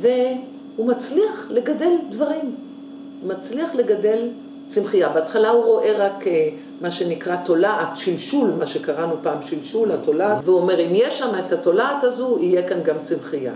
והוא 0.00 0.86
מצליח 0.86 1.46
לגדל 1.50 1.92
דברים. 2.10 2.54
מצליח 3.26 3.74
לגדל 3.74 4.28
צמחייה. 4.72 5.08
בהתחלה 5.08 5.50
הוא 5.50 5.64
רואה 5.64 5.92
רק 5.98 6.26
אה, 6.26 6.48
מה 6.80 6.90
שנקרא 6.90 7.36
תולעת, 7.36 7.96
שלשול, 7.96 8.50
מה 8.58 8.66
שקראנו 8.66 9.14
פעם 9.22 9.38
שלשול, 9.44 9.92
התולעת, 9.92 10.38
והוא 10.44 10.60
אומר, 10.60 10.80
אם 10.80 10.90
יש 10.92 11.18
שם 11.18 11.30
את 11.46 11.52
התולעת 11.52 12.04
הזו, 12.04 12.38
יהיה 12.40 12.68
כאן 12.68 12.82
גם 12.82 12.96
צמחייה. 13.02 13.52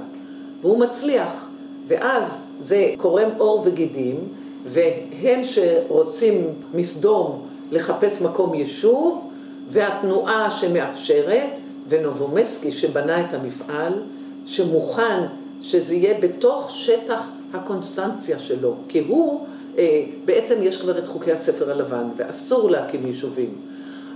והוא 0.62 0.78
מצליח, 0.78 1.48
ואז 1.88 2.38
זה 2.60 2.94
קורם 2.96 3.28
עור 3.38 3.62
וגידים, 3.64 4.16
והם 4.66 5.44
שרוצים 5.44 6.48
מסדום 6.74 7.42
לחפש 7.70 8.20
מקום 8.20 8.54
יישוב, 8.54 9.30
והתנועה 9.70 10.50
שמאפשרת, 10.50 11.50
ונובומייסקי 11.88 12.72
שבנה 12.72 13.20
את 13.20 13.34
המפעל, 13.34 13.92
שמוכן 14.46 15.20
שזה 15.62 15.94
יהיה 15.94 16.20
בתוך 16.20 16.70
שטח 16.70 17.28
הקונצסיה 17.54 18.38
שלו, 18.38 18.74
כי 18.88 18.98
הוא, 19.08 19.46
בעצם 20.24 20.54
יש 20.62 20.80
כבר 20.80 20.98
את 20.98 21.06
חוקי 21.06 21.32
הספר 21.32 21.70
הלבן, 21.70 22.04
ואסור 22.16 22.70
להקים 22.70 23.06
יישובים. 23.06 23.50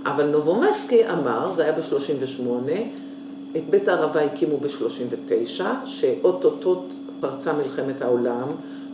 אבל 0.05 0.25
נובומייסקי 0.25 1.09
אמר, 1.09 1.51
זה 1.51 1.63
היה 1.63 1.71
ב-38, 1.71 2.71
את 3.57 3.69
בית 3.69 3.87
הערבה 3.87 4.21
הקימו 4.21 4.57
ב-39, 4.57 5.61
שאוטוטו 5.85 6.83
פרצה 7.19 7.53
מלחמת 7.53 8.01
העולם, 8.01 8.47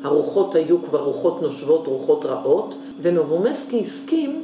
הרוחות 0.03 0.55
היו 0.55 0.83
כבר 0.83 1.03
רוחות 1.03 1.41
נושבות, 1.41 1.87
רוחות 1.87 2.25
רעות, 2.25 2.75
ונובומסקי 3.01 3.79
הסכים 3.79 4.43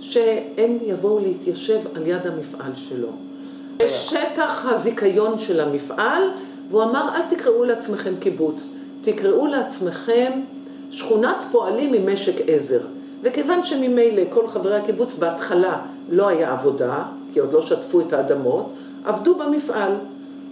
שהם 0.00 0.78
יבואו 0.86 1.18
להתיישב 1.18 1.80
על 1.94 2.06
יד 2.06 2.26
המפעל 2.26 2.72
שלו. 2.76 3.08
בשטח 3.76 4.66
הזיכיון 4.70 5.38
של 5.38 5.60
המפעל, 5.60 6.22
והוא 6.70 6.82
אמר, 6.82 7.08
אל 7.14 7.36
תקראו 7.36 7.64
לעצמכם 7.64 8.14
קיבוץ, 8.20 8.70
תקראו 9.00 9.46
לעצמכם 9.46 10.30
שכונת 10.92 11.44
פועלים 11.50 11.94
עם 11.94 12.12
משק 12.12 12.34
עזר. 12.46 12.80
וכיוון 13.22 13.64
שממילא 13.64 14.22
כל 14.30 14.48
חברי 14.48 14.76
הקיבוץ 14.76 15.14
בהתחלה 15.14 15.78
לא 16.10 16.28
היה 16.28 16.52
עבודה, 16.52 17.04
כי 17.32 17.40
עוד 17.40 17.52
לא 17.52 17.60
שטפו 17.60 18.00
את 18.00 18.12
האדמות, 18.12 18.72
עבדו 19.04 19.34
במפעל. 19.34 19.92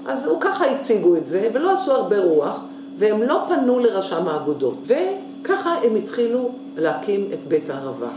אז 0.06 0.26
הוא 0.26 0.40
ככה 0.40 0.64
הציגו 0.64 1.16
את 1.16 1.26
זה, 1.26 1.48
ולא 1.52 1.72
עשו 1.72 1.92
הרבה 1.92 2.18
רוח, 2.18 2.60
והם 2.98 3.22
לא 3.22 3.44
פנו 3.48 3.78
לרשם 3.78 4.28
האגודות. 4.28 4.74
וככה 4.86 5.74
הם 5.84 5.96
התחילו 5.96 6.50
להקים 6.76 7.28
את 7.32 7.48
בית 7.48 7.70
הערבה. 7.70 8.08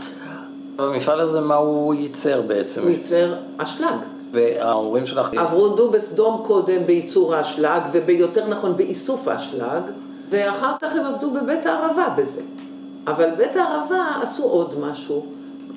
במפעל 0.76 1.20
הזה 1.20 1.40
מה 1.40 1.54
הוא 1.54 1.94
ייצר 1.94 2.42
בעצם? 2.42 2.82
הוא 2.82 2.90
ייצר 2.90 3.34
אשלג. 3.56 3.96
וההורים 4.32 5.06
שלך... 5.06 5.34
עברו 5.36 5.90
בסדום 5.90 6.42
קודם 6.46 6.86
בייצור 6.86 7.34
האשלג, 7.34 7.80
וביותר 7.92 8.46
נכון 8.48 8.76
באיסוף 8.76 9.28
האשלג, 9.28 9.82
ואחר 10.34 10.72
כך 10.82 10.94
הם 10.94 11.06
עבדו 11.06 11.30
בבית 11.30 11.66
הערבה 11.66 12.08
בזה. 12.16 12.40
אבל 13.06 13.30
בית 13.36 13.56
הערבה 13.56 14.04
עשו 14.22 14.44
עוד 14.44 14.80
משהו, 14.80 15.26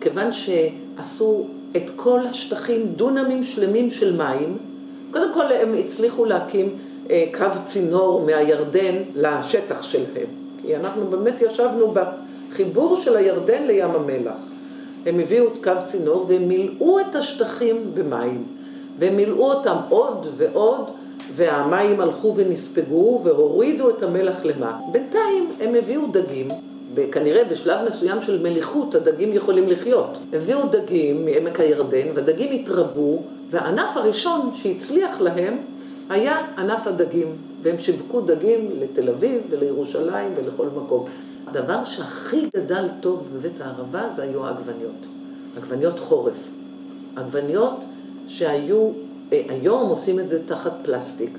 כיוון 0.02 0.30
שעשו 0.32 1.46
את 1.78 1.92
כל 1.96 2.20
השטחים, 2.30 2.86
דונמים 2.96 3.44
שלמים 3.44 3.92
של 3.92 4.16
מים, 4.16 4.58
קודם 5.12 5.34
כל 5.34 5.52
הם 5.52 5.74
הצליחו 5.80 6.26
להקים 6.26 6.70
אה, 7.10 7.26
קו 7.38 7.46
צינור 7.66 8.26
מהירדן 8.26 8.96
לשטח 9.16 9.84
שלהם. 9.84 10.28
כי 10.62 10.76
אנחנו 10.76 11.06
באמת 11.06 11.42
ישבנו 11.42 11.94
בחיבור 11.94 12.96
של 12.96 13.16
הירדן 13.16 13.64
לים 13.64 13.92
המלח. 13.92 14.38
הם 15.06 15.20
הביאו 15.20 15.48
את 15.48 15.64
קו 15.64 15.72
צינור 15.88 16.26
והם 16.28 16.48
מילאו 16.48 17.00
את 17.00 17.16
השטחים 17.16 17.92
במים. 17.94 18.44
והם 19.00 19.18
מילאו 19.18 19.52
אותם 19.52 19.78
עוד 19.90 20.28
ועוד, 20.38 20.92
והמים 21.38 22.02
הלכו 22.02 22.34
ונספגו 22.36 23.22
והורידו 23.24 23.90
את 23.90 24.04
המלח 24.04 24.46
למה. 24.46 24.80
בינתיים 24.92 25.50
הם 25.62 25.76
הביאו 25.76 26.02
דגים, 26.12 26.50
כנראה 27.12 27.44
בשלב 27.44 27.88
מסוים 27.88 28.22
של 28.22 28.42
מליחות 28.44 28.96
הדגים 28.96 29.34
יכולים 29.34 29.70
לחיות. 29.70 30.18
הביאו 30.34 30.68
דגים 30.72 31.26
מעמק 31.26 31.60
הירדן, 31.60 32.08
והדגים 32.14 32.54
התרבו, 32.54 33.22
והענף 33.50 33.98
הראשון 33.98 34.52
שהצליח 34.54 35.22
להם 35.22 35.58
היה 36.10 36.38
ענף 36.58 36.88
הדגים, 36.88 37.28
והם 37.62 37.76
שיווקו 37.80 38.22
דגים 38.22 38.70
לתל 38.80 39.10
אביב 39.10 39.42
ולירושלים 39.50 40.34
ולכל 40.36 40.68
מקום. 40.76 41.06
הדבר 41.48 41.84
שהכי 41.84 42.50
גדל 42.56 42.88
טוב 43.00 43.28
בבית 43.34 43.62
הערבה 43.62 44.10
זה 44.16 44.24
היו 44.24 44.46
העגבניות. 44.46 45.08
עגבניות 45.58 46.00
חורף. 46.00 46.50
עגבניות 47.16 47.84
שהיו, 48.28 48.90
היום 49.32 49.90
עושים 49.90 50.20
את 50.20 50.30
זה 50.30 50.48
תחת 50.48 50.74
פלסטיק 50.82 51.38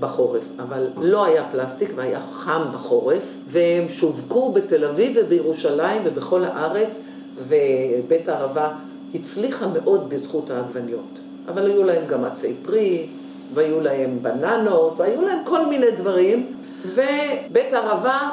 בחורף, 0.00 0.44
אבל 0.58 0.86
לא 0.96 1.24
היה 1.24 1.44
פלסטיק 1.50 1.90
והיה 1.96 2.22
חם 2.22 2.62
בחורף, 2.72 3.34
והם 3.48 3.88
שווקו 3.88 4.52
בתל 4.52 4.84
אביב 4.84 5.16
ובירושלים 5.20 6.02
ובכל 6.04 6.44
הארץ, 6.44 7.00
ובית 7.48 8.28
הערבה 8.28 8.72
הצליחה 9.14 9.66
מאוד 9.68 10.08
בזכות 10.08 10.50
העגבניות. 10.50 11.18
אבל 11.48 11.66
היו 11.66 11.84
להם 11.84 12.06
גם 12.06 12.24
עצי 12.24 12.54
פרי, 12.62 13.06
והיו 13.54 13.80
להם 13.80 14.18
בננות, 14.22 14.94
והיו 14.96 15.22
להם 15.22 15.38
כל 15.44 15.66
מיני 15.66 15.90
דברים, 15.90 16.46
ובית 16.86 17.72
הערבה 17.72 18.30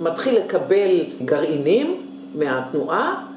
מתחיל 0.00 0.38
לקבל 0.38 1.00
גרעינים 1.24 2.02
מהתנועה, 2.34 3.27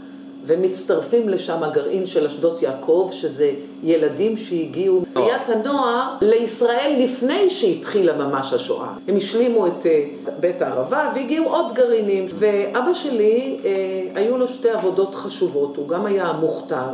ומצטרפים 0.45 1.29
לשם 1.29 1.63
הגרעין 1.63 2.05
של 2.05 2.25
אשדות 2.25 2.61
יעקב, 2.61 3.09
שזה 3.11 3.51
ילדים 3.83 4.37
שהגיעו 4.37 5.03
מעיית 5.15 5.49
הנוער 5.49 6.15
לישראל 6.21 6.95
לפני 6.99 7.49
שהתחילה 7.49 8.17
ממש 8.17 8.53
השואה. 8.53 8.93
הם 9.07 9.17
השלימו 9.17 9.67
את 9.67 9.85
אה, 9.85 10.05
בית 10.39 10.61
הערבה 10.61 11.11
והגיעו 11.15 11.45
עוד 11.45 11.73
גרעינים. 11.73 12.25
ואבא 12.35 12.93
שלי, 12.93 13.57
אה, 13.65 13.71
היו 14.15 14.37
לו 14.37 14.47
שתי 14.47 14.69
עבודות 14.69 15.15
חשובות, 15.15 15.77
הוא 15.77 15.87
גם 15.87 16.05
היה 16.05 16.33
מוכתר, 16.39 16.89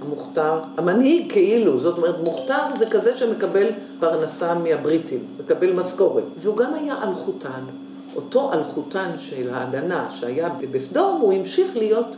המוכתר, 0.00 0.60
המנהיג 0.76 1.32
כאילו, 1.32 1.80
זאת 1.80 1.98
אומרת 1.98 2.20
מוכתר 2.22 2.62
זה 2.78 2.86
כזה 2.86 3.16
שמקבל 3.16 3.66
פרנסה 4.00 4.54
מהבריטים, 4.54 5.20
מקבל 5.44 5.72
משכורת, 5.72 6.24
והוא 6.38 6.56
גם 6.56 6.74
היה 6.74 6.94
אלחוטן. 7.08 7.62
אותו 8.16 8.52
אלחוטן 8.52 9.10
של 9.18 9.50
ההגנה 9.54 10.06
שהיה 10.10 10.48
בסדום, 10.70 11.20
הוא 11.20 11.32
המשיך 11.32 11.76
להיות 11.76 12.16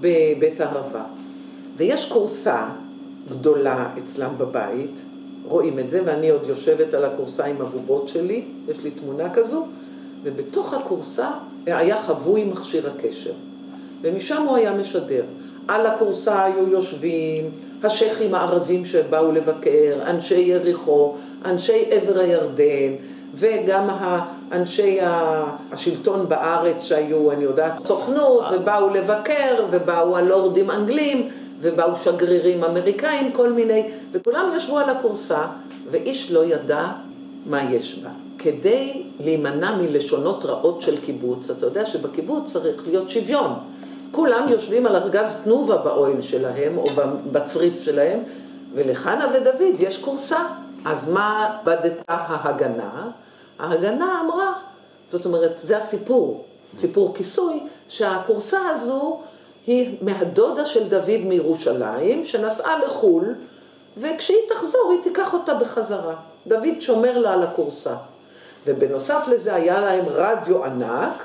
בבית 0.00 0.60
הערבה. 0.60 1.04
ויש 1.76 2.12
כורסה 2.12 2.68
גדולה 3.28 3.88
אצלם 3.98 4.30
בבית, 4.38 5.04
רואים 5.48 5.78
את 5.78 5.90
זה, 5.90 6.00
ואני 6.04 6.30
עוד 6.30 6.42
יושבת 6.46 6.94
על 6.94 7.04
הכורסה 7.04 7.44
עם 7.44 7.56
הבובות 7.60 8.08
שלי, 8.08 8.44
יש 8.68 8.80
לי 8.82 8.90
תמונה 8.90 9.30
כזו, 9.30 9.66
ובתוך 10.22 10.74
הכורסה 10.74 11.30
היה 11.66 12.02
חבוי 12.02 12.44
מכשיר 12.44 12.90
הקשר. 12.90 13.32
ומשם 14.02 14.42
הוא 14.42 14.56
היה 14.56 14.72
משדר. 14.72 15.22
על 15.68 15.86
הכורסה 15.86 16.44
היו 16.44 16.68
יושבים 16.68 17.50
השייחים 17.82 18.34
הערבים 18.34 18.84
שבאו 18.84 19.32
לבקר, 19.32 19.98
אנשי 20.06 20.40
יריחו, 20.40 21.14
אנשי 21.44 21.84
עבר 21.90 22.20
הירדן, 22.20 22.94
וגם 23.34 23.90
אנשי 24.52 24.98
השלטון 25.72 26.28
בארץ 26.28 26.84
שהיו, 26.84 27.32
אני 27.32 27.44
יודעת, 27.44 27.72
סוכנות, 27.86 28.44
ובאו 28.52 28.88
לבקר, 28.88 29.64
ובאו 29.70 30.16
הלורדים 30.16 30.70
אנגלים, 30.70 31.30
ובאו 31.60 31.96
שגרירים 31.96 32.64
אמריקאים, 32.64 33.32
כל 33.32 33.52
מיני, 33.52 33.90
וכולם 34.12 34.50
ישבו 34.56 34.78
על 34.78 34.90
הכורסה, 34.90 35.46
ואיש 35.90 36.32
לא 36.32 36.44
ידע 36.44 36.86
מה 37.46 37.62
יש 37.72 37.98
בה. 37.98 38.10
כדי 38.38 39.02
להימנע 39.20 39.76
מלשונות 39.76 40.44
רעות 40.44 40.82
של 40.82 41.00
קיבוץ, 41.00 41.50
אתה 41.50 41.66
יודע 41.66 41.86
שבקיבוץ 41.86 42.52
צריך 42.52 42.82
להיות 42.86 43.10
שוויון. 43.10 43.54
כולם 44.10 44.48
יושבים 44.48 44.86
על 44.86 44.96
ארגז 44.96 45.36
תנובה 45.44 45.76
באוהל 45.76 46.20
שלהם, 46.20 46.78
או 46.78 46.86
בצריף 47.32 47.82
שלהם, 47.82 48.18
ולחנה 48.74 49.26
ודוד 49.34 49.80
יש 49.80 49.98
כורסה. 49.98 50.38
אז 50.84 51.08
מה 51.08 51.58
בדתה 51.64 52.14
ההגנה? 52.16 53.10
ההגנה 53.58 54.20
אמרה, 54.24 54.52
זאת 55.06 55.26
אומרת, 55.26 55.58
זה 55.58 55.76
הסיפור, 55.76 56.44
סיפור 56.76 57.14
כיסוי, 57.14 57.60
שהכורסה 57.88 58.68
הזו 58.68 59.20
היא 59.66 59.96
מהדודה 60.00 60.66
של 60.66 60.88
דוד 60.88 61.20
מירושלים, 61.24 62.24
שנסעה 62.24 62.78
לחו"ל, 62.78 63.34
וכשהיא 63.96 64.38
תחזור 64.48 64.92
היא 64.92 65.02
תיקח 65.02 65.34
אותה 65.34 65.54
בחזרה. 65.54 66.14
דוד 66.46 66.80
שומר 66.80 67.18
לה 67.18 67.32
על 67.32 67.42
הכורסה. 67.42 67.94
ובנוסף 68.66 69.24
לזה 69.28 69.54
היה 69.54 69.80
להם 69.80 70.04
רדיו 70.08 70.64
ענק, 70.64 71.24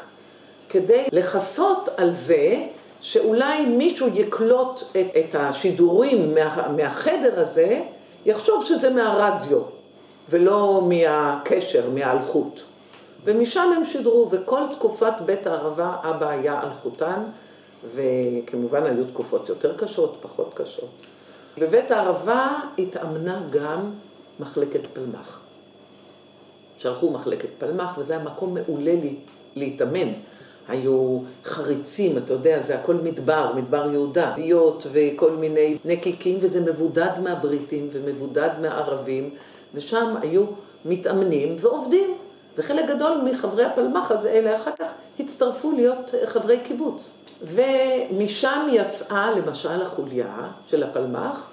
כדי 0.69 1.03
לכסות 1.12 1.89
על 1.98 2.12
זה 2.12 2.63
שאולי 3.01 3.65
מישהו 3.65 4.07
יקלוט 4.13 4.81
את, 4.81 4.96
את 4.96 5.36
השידורים 5.36 6.36
מה, 6.36 6.67
מהחדר 6.75 7.39
הזה, 7.41 7.81
יחשוב 8.25 8.65
שזה 8.65 8.89
מהרדיו, 8.89 9.62
ולא 10.29 10.88
מהקשר, 10.89 11.89
מהאלחוט. 11.89 12.62
ומשם 13.25 13.74
הם 13.77 13.86
שידרו, 13.86 14.27
וכל 14.31 14.62
תקופת 14.75 15.13
בית 15.25 15.48
הערבה 15.48 15.96
אבא 16.03 16.29
היה 16.29 16.62
אלחוטן, 16.63 17.24
וכמובן 17.96 18.84
היו 18.84 19.05
תקופות 19.05 19.50
יותר 19.50 19.77
קשות, 19.77 20.17
פחות 20.22 20.51
קשות. 20.53 20.89
בבית 21.57 21.91
הערבה 21.91 22.60
התאמנה 22.79 23.41
גם 23.51 23.91
מחלקת 24.39 24.88
פלמ"ח. 24.93 25.39
שלחו 26.77 27.12
מחלקת 27.12 27.50
פלמ"ח, 27.57 27.98
וזה 27.98 28.13
היה 28.13 28.24
מקום 28.24 28.53
מעולה 28.53 28.93
לי 28.93 29.15
להתאמן. 29.55 30.13
היו 30.67 31.19
חריצים, 31.46 32.17
אתה 32.17 32.34
יודע, 32.34 32.62
זה 32.62 32.79
הכל 32.79 32.93
מדבר, 32.93 33.53
מדבר 33.55 33.91
יהודה, 33.91 34.34
דיות 34.36 34.88
וכל 34.91 35.31
מיני 35.31 35.77
נקיקים, 35.86 36.38
וזה 36.41 36.62
מבודד 36.62 37.12
מהבריטים 37.24 37.89
ומבודד 37.91 38.50
מהערבים, 38.62 39.29
ושם 39.77 40.15
היו 40.22 40.46
מתאמנים 40.86 41.55
ועובדים. 41.60 42.17
וחלק 42.57 42.86
גדול 42.89 43.17
מחברי 43.24 43.65
הפלמ"ח 43.65 44.12
הזה, 44.12 44.29
אלה 44.29 44.55
אחר 44.55 44.72
כך 44.79 44.91
הצטרפו 45.19 45.72
להיות 45.72 46.13
חברי 46.25 46.60
קיבוץ. 46.60 47.13
ומשם 47.43 48.67
יצאה 48.72 49.31
למשל 49.31 49.81
החוליה 49.81 50.50
של 50.67 50.84
הפלמ"ח, 50.84 51.50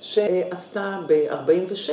שעשתה 0.00 0.98
ב-46 1.06 1.90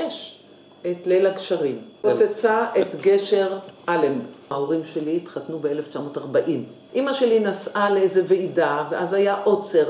את 0.92 1.08
ליל 1.08 1.28
הגשרים. 1.28 1.82
פוצצה 2.02 2.66
את 2.82 3.02
גשר 3.02 3.58
אלם. 3.90 4.20
ההורים 4.50 4.82
שלי 4.86 5.16
התחתנו 5.16 5.60
ב-1940. 5.60 6.50
אימא 6.96 7.14
שלי 7.14 7.40
נסעה 7.40 7.90
לאיזה 7.90 8.24
ועידה, 8.28 8.84
ואז 8.90 9.14
היה 9.14 9.36
עוצר, 9.44 9.86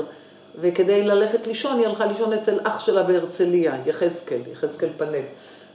וכדי 0.60 1.04
ללכת 1.04 1.46
לישון, 1.46 1.78
היא 1.78 1.86
הלכה 1.86 2.06
לישון 2.06 2.32
אצל 2.32 2.58
אח 2.62 2.80
שלה 2.80 3.02
בהרצליה, 3.02 3.76
יחזקאל, 3.86 4.40
יחזקאל 4.52 4.88
פנט. 4.96 5.24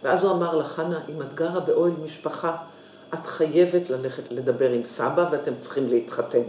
ואז 0.03 0.23
הוא 0.23 0.31
אמר 0.31 0.55
לה, 0.55 0.63
חנה, 0.63 0.99
אם 1.09 1.21
את 1.21 1.33
גרה 1.33 1.59
באוהל 1.59 1.91
משפחה, 2.05 2.55
את 3.13 3.27
חייבת 3.27 3.89
ללכת 3.89 4.31
לדבר 4.31 4.71
עם 4.71 4.85
סבא 4.85 5.25
ואתם 5.31 5.51
צריכים 5.59 5.89
להתחתן. 5.89 6.41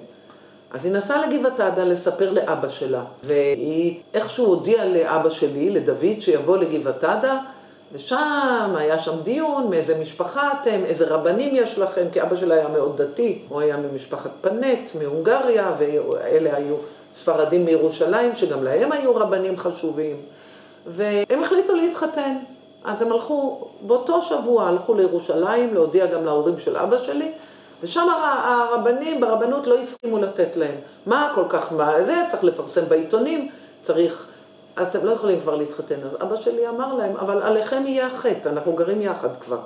אז 0.71 0.85
היא 0.85 0.93
נסעה 0.93 1.27
לגבעת 1.27 1.61
עדה 1.61 1.85
לספר 1.85 2.31
לאבא 2.31 2.69
שלה, 2.69 3.05
והיא 3.25 4.01
איכשהו 4.15 4.47
הודיעה 4.47 4.85
לאבא 4.85 5.31
שלי, 5.31 5.71
לדוד, 5.71 6.21
שיבוא 6.21 6.59
לגבעת 6.59 7.05
עדה, 7.05 7.39
ושם 7.93 8.75
היה 8.77 8.99
שם 8.99 9.21
דיון, 9.23 9.71
מאיזה 9.71 9.99
משפחה 9.99 10.53
אתם, 10.53 10.81
איזה 10.85 11.07
רבנים 11.09 11.57
יש 11.57 11.79
לכם, 11.79 12.07
כי 12.13 12.23
אבא 12.23 12.37
שלה 12.37 12.55
היה 12.55 12.69
מאוד 12.69 13.03
דתי, 13.03 13.43
הוא 13.49 13.61
היה 13.61 13.77
ממשפחת 13.77 14.31
פנט, 14.41 14.91
מהונגריה, 15.01 15.75
ואלה 15.79 16.57
היו 16.57 16.77
ספרדים 17.13 17.65
מירושלים, 17.65 18.37
שגם 18.37 18.65
להם 18.65 18.93
היו 18.93 19.17
רבנים 19.17 19.57
חשובים, 19.57 20.17
והם 20.87 21.43
החליטו 21.43 21.75
להתחתן. 21.77 22.37
אז 22.85 23.03
הם 23.03 23.13
הלכו, 23.13 23.67
באותו 23.87 24.23
שבוע 24.23 24.69
הלכו 24.69 24.95
לירושלים, 24.95 25.75
להודיע 25.75 26.07
גם 26.07 26.25
להורים 26.25 26.61
של 26.61 26.77
אבא 26.77 26.99
שלי, 26.99 27.33
ושם 27.83 28.09
הרבנים 28.45 29.21
ברבנות 29.21 29.67
לא 29.67 29.79
הסכימו 29.79 30.19
לתת 30.19 30.57
להם. 30.57 30.75
מה 31.07 31.33
כל 31.35 31.45
כך, 31.49 31.73
מה 31.73 32.05
זה, 32.05 32.25
צריך 32.29 32.45
לפרסם 32.45 32.89
בעיתונים, 32.89 33.49
צריך, 33.83 34.27
אתם 34.83 35.05
לא 35.07 35.11
יכולים 35.11 35.41
כבר 35.41 35.57
להתחתן. 35.57 35.95
אז 36.05 36.17
אבא 36.23 36.37
שלי 36.37 36.69
אמר 36.69 36.95
להם, 36.95 37.17
אבל 37.17 37.43
עליכם 37.43 37.87
יהיה 37.87 38.07
החטא, 38.07 38.49
אנחנו 38.49 38.73
גרים 38.73 39.03
יחד 39.03 39.37
כבר. 39.41 39.59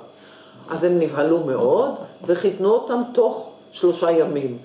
אז 0.69 0.83
הם 0.83 0.99
נבהלו 0.99 1.39
מאוד, 1.39 1.91
וחיתנו 2.25 2.69
אותם 2.69 3.01
תוך 3.13 3.49
שלושה 3.71 4.11
ימים. 4.11 4.57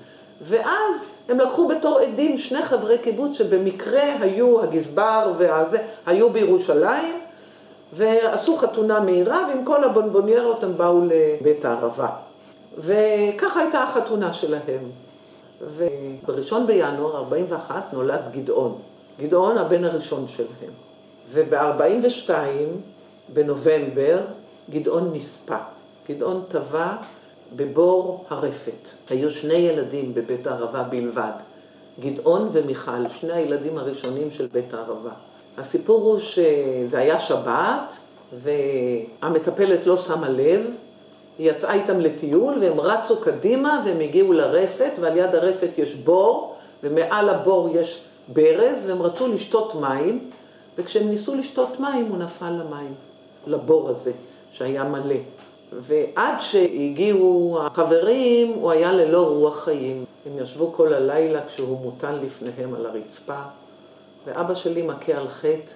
ואז 0.43 0.95
הם 1.29 1.39
לקחו 1.39 1.69
בתור 1.69 1.99
עדים 1.99 2.39
שני 2.39 2.63
חברי 2.63 2.99
קיבוץ 2.99 3.39
שבמקרה 3.39 4.03
היו 4.21 4.63
הגזבר 4.63 5.33
והזה, 5.39 5.79
היו 6.07 6.31
בירושלים, 6.31 7.20
ועשו 7.93 8.57
חתונה 8.57 9.01
מהירה, 9.01 9.47
ועם 9.49 9.65
כל 9.65 9.85
הבונבוניירות 9.85 10.65
הם 10.65 10.77
באו 10.77 11.01
לבית 11.05 11.65
הערבה. 11.65 12.09
וככה 12.79 13.61
הייתה 13.61 13.83
החתונה 13.83 14.33
שלהם. 14.33 14.91
ובראשון 15.61 16.67
בינואר 16.67 17.17
41 17.17 17.93
נולד 17.93 18.21
גדעון. 18.33 18.79
גדעון 19.21 19.59
הבן 19.59 19.85
הראשון 19.85 20.29
שלהם. 20.29 20.73
וב-42 21.33 22.31
בנובמבר 23.29 24.21
גדעון 24.71 25.11
נספה. 25.15 25.59
גדעון 26.09 26.43
טבע 26.49 26.97
בבור 27.57 28.25
הרפת. 28.31 28.89
היו 29.09 29.31
שני 29.31 29.55
ילדים 29.55 30.15
בבית 30.15 30.47
הערבה 30.47 30.83
בלבד, 30.83 31.33
גדעון 32.01 32.49
ומיכל, 32.53 33.09
שני 33.11 33.33
הילדים 33.33 33.79
הראשונים 33.79 34.31
של 34.31 34.47
בית 34.47 34.75
הערבה. 34.75 35.11
הסיפור 35.59 36.01
הוא 36.01 36.21
שזה 36.21 36.99
היה 36.99 37.19
שבת, 37.19 37.95
והמטפלת 38.33 39.87
לא 39.87 39.97
שמה 39.97 40.29
לב, 40.29 40.67
היא 41.39 41.51
יצאה 41.51 41.73
איתם 41.73 42.01
לטיול, 42.01 42.59
והם 42.61 42.81
רצו 42.81 43.21
קדימה, 43.21 43.83
והם 43.85 44.01
הגיעו 44.01 44.33
לרפת, 44.33 44.93
ועל 45.01 45.17
יד 45.17 45.35
הרפת 45.35 45.79
יש 45.79 45.95
בור, 45.95 46.55
ומעל 46.83 47.29
הבור 47.29 47.69
יש 47.75 48.05
ברז, 48.29 48.87
והם 48.87 49.03
רצו 49.03 49.29
לשתות 49.29 49.75
מים, 49.75 50.31
וכשהם 50.79 51.09
ניסו 51.09 51.35
לשתות 51.35 51.81
מים, 51.81 52.07
הוא 52.07 52.19
נפל 52.19 52.51
למים, 52.51 52.95
לבור 53.47 53.89
הזה, 53.89 54.13
שהיה 54.53 54.85
מלא. 54.85 55.17
ועד 55.73 56.41
שהגיעו 56.41 57.59
החברים, 57.63 58.53
הוא 58.53 58.71
היה 58.71 58.93
ללא 58.93 59.29
רוח 59.29 59.65
חיים. 59.65 60.05
הם 60.27 60.43
ישבו 60.43 60.73
כל 60.73 60.95
הלילה 60.95 61.41
כשהוא 61.47 61.79
מוטל 61.79 62.13
לפניהם 62.13 62.75
על 62.75 62.87
הרצפה, 62.87 63.41
ואבא 64.27 64.55
שלי 64.55 64.83
מכה 64.83 65.13
על 65.13 65.29
חטא 65.29 65.73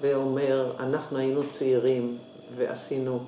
ואומר, 0.00 0.72
אנחנו 0.80 1.18
היינו 1.18 1.40
צעירים 1.50 2.18
ועשינו 2.54 3.18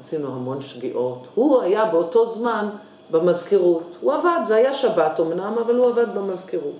עשינו 0.00 0.28
המון 0.28 0.60
שגיאות. 0.60 1.28
הוא 1.34 1.62
היה 1.62 1.84
באותו 1.84 2.34
זמן 2.34 2.68
במזכירות. 3.10 3.82
הוא 4.00 4.12
עבד, 4.12 4.40
זה 4.46 4.54
היה 4.54 4.74
שבת 4.74 5.20
אמנם, 5.20 5.54
אבל 5.66 5.74
הוא 5.74 5.88
עבד 5.88 6.14
במזכירות. 6.14 6.76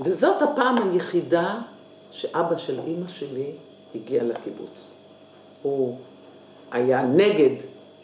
וזאת 0.00 0.42
הפעם 0.42 0.76
היחידה 0.92 1.58
שאבא 2.10 2.56
של 2.56 2.80
אימא 2.86 3.08
שלי 3.08 3.52
הגיע 3.94 4.22
לקיבוץ. 4.22 4.90
הוא 5.62 5.96
היה 6.70 7.02
נגד 7.02 7.54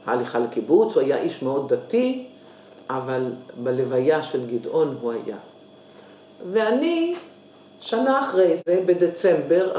ההליכה 0.06 0.38
לקיבוץ, 0.38 0.94
הוא 0.94 1.02
היה 1.02 1.18
איש 1.18 1.42
מאוד 1.42 1.72
דתי, 1.72 2.26
אבל 2.90 3.32
בלוויה 3.62 4.22
של 4.22 4.46
גדעון 4.46 4.96
הוא 5.00 5.12
היה. 5.12 5.36
ואני, 6.52 7.16
שנה 7.80 8.24
אחרי 8.24 8.56
זה, 8.66 8.82
בדצמבר, 8.86 9.72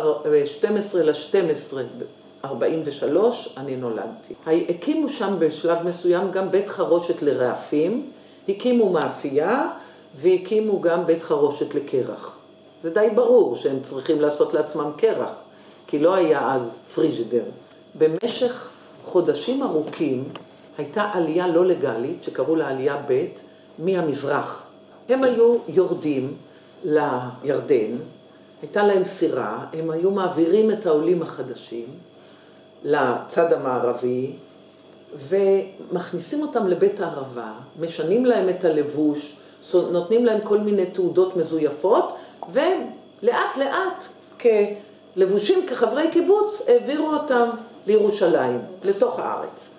12 0.45 1.03
ל-12 1.03 1.77
43 2.45 3.53
אני 3.57 3.75
נולדתי. 3.75 4.33
הקימו 4.69 5.09
שם 5.09 5.35
בשלב 5.39 5.77
מסוים 5.83 6.31
גם 6.31 6.51
בית 6.51 6.69
חרושת 6.69 7.21
לרעפים, 7.21 8.09
הקימו 8.49 8.89
מאפייה 8.89 9.69
והקימו 10.15 10.81
גם 10.81 11.05
בית 11.05 11.23
חרושת 11.23 11.75
לקרח. 11.75 12.35
זה 12.81 12.89
די 12.89 13.07
ברור 13.15 13.55
שהם 13.55 13.79
צריכים 13.83 14.21
לעשות 14.21 14.53
לעצמם 14.53 14.91
קרח, 14.97 15.29
כי 15.87 15.99
לא 15.99 16.15
היה 16.15 16.53
אז 16.53 16.75
פריג'דר. 16.95 17.43
במשך 17.95 18.69
חודשים 19.05 19.63
ארוכים 19.63 20.23
הייתה 20.77 21.09
עלייה 21.13 21.47
לא 21.47 21.65
לגלית, 21.65 22.23
שקראו 22.23 22.55
לה 22.55 22.67
עלייה 22.67 23.01
ב', 23.07 23.25
מהמזרח. 23.79 24.63
הם 25.09 25.23
היו 25.23 25.57
יורדים 25.67 26.33
לירדן, 26.83 27.97
הייתה 28.61 28.83
להם 28.83 29.05
סירה, 29.05 29.65
הם 29.73 29.89
היו 29.89 30.11
מעבירים 30.11 30.71
את 30.71 30.85
העולים 30.85 31.21
החדשים, 31.21 31.85
לצד 32.83 33.53
המערבי, 33.53 34.31
ומכניסים 35.27 36.41
אותם 36.41 36.67
לבית 36.67 36.99
הערבה, 36.99 37.53
משנים 37.79 38.25
להם 38.25 38.49
את 38.49 38.65
הלבוש, 38.65 39.37
נותנים 39.73 40.25
להם 40.25 40.41
כל 40.41 40.57
מיני 40.57 40.85
תעודות 40.85 41.35
מזויפות, 41.35 42.15
ולאט 42.53 43.57
לאט, 43.57 44.07
כלבושים, 45.15 45.67
כחברי 45.67 46.11
קיבוץ, 46.11 46.61
העבירו 46.67 47.13
אותם 47.13 47.49
לירושלים, 47.87 48.61
לתוך 48.85 49.19
הארץ. 49.19 49.69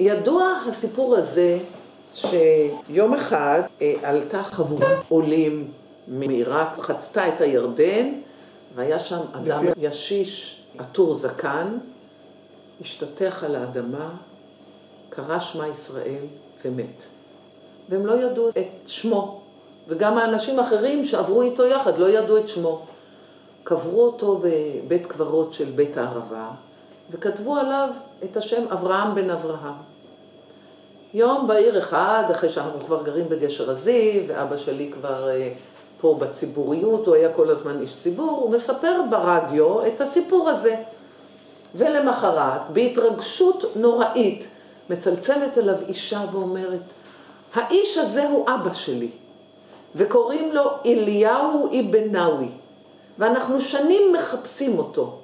ידוע 0.00 0.52
הסיפור 0.68 1.16
הזה 1.16 1.58
שיום 2.14 3.14
אחד 3.14 3.62
אה, 3.82 3.94
עלתה 4.02 4.42
חבורה 4.42 4.88
עולים 5.08 5.68
מעיראק, 6.08 6.78
חצתה 6.78 7.28
את 7.28 7.40
הירדן, 7.40 8.12
והיה 8.74 8.98
שם 8.98 9.20
אדם 9.32 9.64
ישיש, 9.78 10.62
עטור 10.78 11.14
זקן, 11.14 11.78
השתטח 12.80 13.44
על 13.44 13.56
האדמה 13.56 14.10
קרא 15.08 15.38
שמע 15.38 15.68
ישראל 15.68 16.24
ומת. 16.64 17.04
והם 17.88 18.06
לא 18.06 18.12
ידעו 18.12 18.48
את 18.48 18.88
שמו, 18.88 19.40
וגם 19.88 20.18
האנשים 20.18 20.58
האחרים 20.58 21.04
שעברו 21.04 21.42
איתו 21.42 21.66
יחד 21.66 21.98
לא 21.98 22.08
ידעו 22.08 22.38
את 22.38 22.48
שמו. 22.48 22.86
קברו 23.64 24.02
אותו 24.02 24.40
בבית 24.42 25.06
קברות 25.06 25.52
של 25.52 25.64
בית 25.64 25.96
הערבה, 25.96 26.50
וכתבו 27.10 27.56
עליו 27.56 27.88
את 28.24 28.36
השם 28.36 28.62
אברהם 28.72 29.14
בן 29.14 29.30
אברהם. 29.30 29.74
יום 31.14 31.46
בהיר 31.46 31.78
אחד, 31.78 32.24
אחרי 32.30 32.50
שאנחנו 32.50 32.80
כבר 32.80 33.02
גרים 33.02 33.28
בגשר 33.28 33.70
הזיו, 33.70 34.22
ואבא 34.26 34.56
שלי 34.56 34.90
כבר 34.92 35.28
אה, 35.28 35.52
פה 36.00 36.16
בציבוריות, 36.18 37.06
הוא 37.06 37.14
היה 37.14 37.32
כל 37.32 37.50
הזמן 37.50 37.80
איש 37.80 37.98
ציבור, 37.98 38.30
הוא 38.30 38.50
מספר 38.50 39.00
ברדיו 39.10 39.86
את 39.86 40.00
הסיפור 40.00 40.48
הזה. 40.48 40.76
ולמחרת, 41.74 42.70
בהתרגשות 42.72 43.64
נוראית, 43.76 44.48
מצלצלת 44.90 45.58
אליו 45.58 45.76
אישה 45.88 46.24
ואומרת, 46.32 46.80
האיש 47.54 47.98
הזה 47.98 48.28
הוא 48.28 48.46
אבא 48.54 48.72
שלי, 48.72 49.10
וקוראים 49.94 50.52
לו 50.52 50.70
אליהו 50.86 51.68
אבנאווי, 51.80 52.48
ואנחנו 53.18 53.60
שנים 53.60 54.12
מחפשים 54.12 54.78
אותו. 54.78 55.16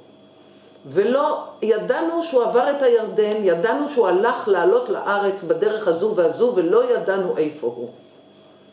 ולא, 0.89 1.45
ידענו 1.63 2.23
שהוא 2.23 2.45
עבר 2.45 2.71
את 2.71 2.83
הירדן, 2.83 3.37
ידענו 3.41 3.89
שהוא 3.89 4.09
הלך 4.09 4.49
לעלות 4.49 4.89
לארץ 4.89 5.43
בדרך 5.43 5.89
הזו 5.89 6.13
והזו, 6.17 6.53
ולא 6.57 6.95
ידענו 6.95 7.37
איפה 7.37 7.67
הוא. 7.77 7.89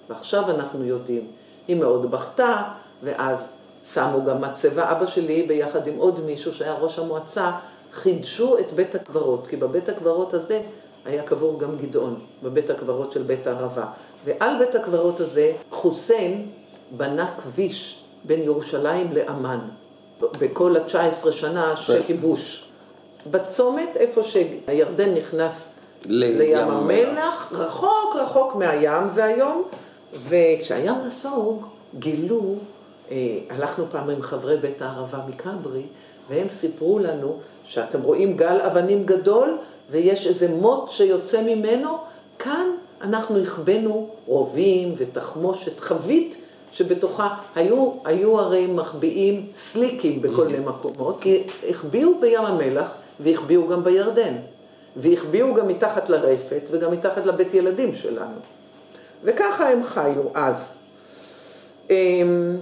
ועכשיו 0.10 0.52
אנחנו 0.52 0.86
יודעים. 0.86 1.28
היא 1.68 1.76
מאוד 1.76 2.12
בכתה, 2.12 2.64
ואז 3.04 3.48
שמו 3.94 4.26
גם 4.26 4.42
מצבה. 4.42 4.92
אבא 4.92 5.06
שלי, 5.06 5.44
ביחד 5.44 5.88
עם 5.88 5.98
עוד 5.98 6.20
מישהו 6.26 6.54
שהיה 6.54 6.74
ראש 6.74 7.00
המועצה, 7.00 7.52
חידשו 7.94 8.60
את 8.60 8.74
בית 8.74 8.96
הקברות, 8.96 9.48
כי 9.48 9.56
בבית 9.56 9.90
הקברות 9.90 10.34
הזה 10.34 10.62
היה 11.06 11.24
קבור 11.24 11.60
גם 11.60 11.78
גדעון, 11.78 12.20
בבית 12.44 12.70
הקברות 12.70 13.12
של 13.12 13.24
בית 13.24 13.48
הערבה. 13.48 13.86
ועל 14.26 14.60
בית 14.60 14.76
הקברות 14.76 15.20
הזה 15.20 15.52
חוסיין 15.72 16.50
בנה 16.92 17.34
כביש 17.38 18.04
בין 18.24 18.42
ירושלים 18.42 19.14
לאמן. 19.14 19.60
בכל 20.42 20.76
ה-19 20.76 21.32
שנה 21.32 21.76
של 21.76 22.04
כיבוש. 22.04 22.70
בצומת, 23.32 23.98
איפה 23.98 24.24
שהירדן 24.24 25.14
נכנס 25.14 25.70
לים 26.06 26.58
המלח, 26.58 27.52
רחוק 27.52 28.16
רחוק 28.16 28.56
מהים 28.56 29.10
זה 29.10 29.24
היום, 29.24 29.64
וכשהים 30.30 30.94
נסוג, 31.06 31.66
גילו, 32.00 32.56
אה, 33.12 33.40
הלכנו 33.50 33.86
פעם 33.92 34.10
עם 34.10 34.22
חברי 34.22 34.58
בית 34.58 34.82
הערבה 34.82 35.20
מכברי, 35.28 35.84
והם 36.30 36.50
סיפרו 36.50 37.00
לנו 37.00 37.40
שאתם 37.66 38.02
רואים 38.02 38.38
גל 38.38 38.62
אבנים 38.62 39.06
גדול, 39.06 39.58
ויש 39.92 40.28
איזה 40.28 40.56
מוט 40.56 40.90
שיוצא 40.90 41.42
ממנו, 41.42 41.98
כאן 42.40 42.68
אנחנו 43.02 43.42
החבאנו 43.42 44.10
רובים 44.28 44.94
ותחמושת, 44.98 45.80
חבית 45.80 46.38
שבתוכה 46.72 47.36
היו, 47.56 47.92
היו 48.06 48.40
הרי 48.40 48.68
מחביאים 48.68 49.48
סליקים 49.56 50.22
בכל 50.22 50.48
מיני 50.48 50.66
מקומות, 50.66 51.18
כי 51.22 51.44
החביאו 51.70 52.20
בים 52.20 52.46
המלח 52.46 52.96
והחביאו 53.20 53.68
גם 53.68 53.84
בירדן, 53.84 54.34
והחביאו 54.96 55.54
גם 55.54 55.68
מתחת 55.68 56.10
לרפת 56.10 56.62
וגם 56.72 56.92
מתחת 56.92 57.26
לבית 57.26 57.54
ילדים 57.54 57.96
שלנו. 57.96 58.36
וככה 59.24 59.70
הם 59.70 59.84
חיו 59.84 60.24
אז. 60.34 60.74
אמ, 61.90 62.58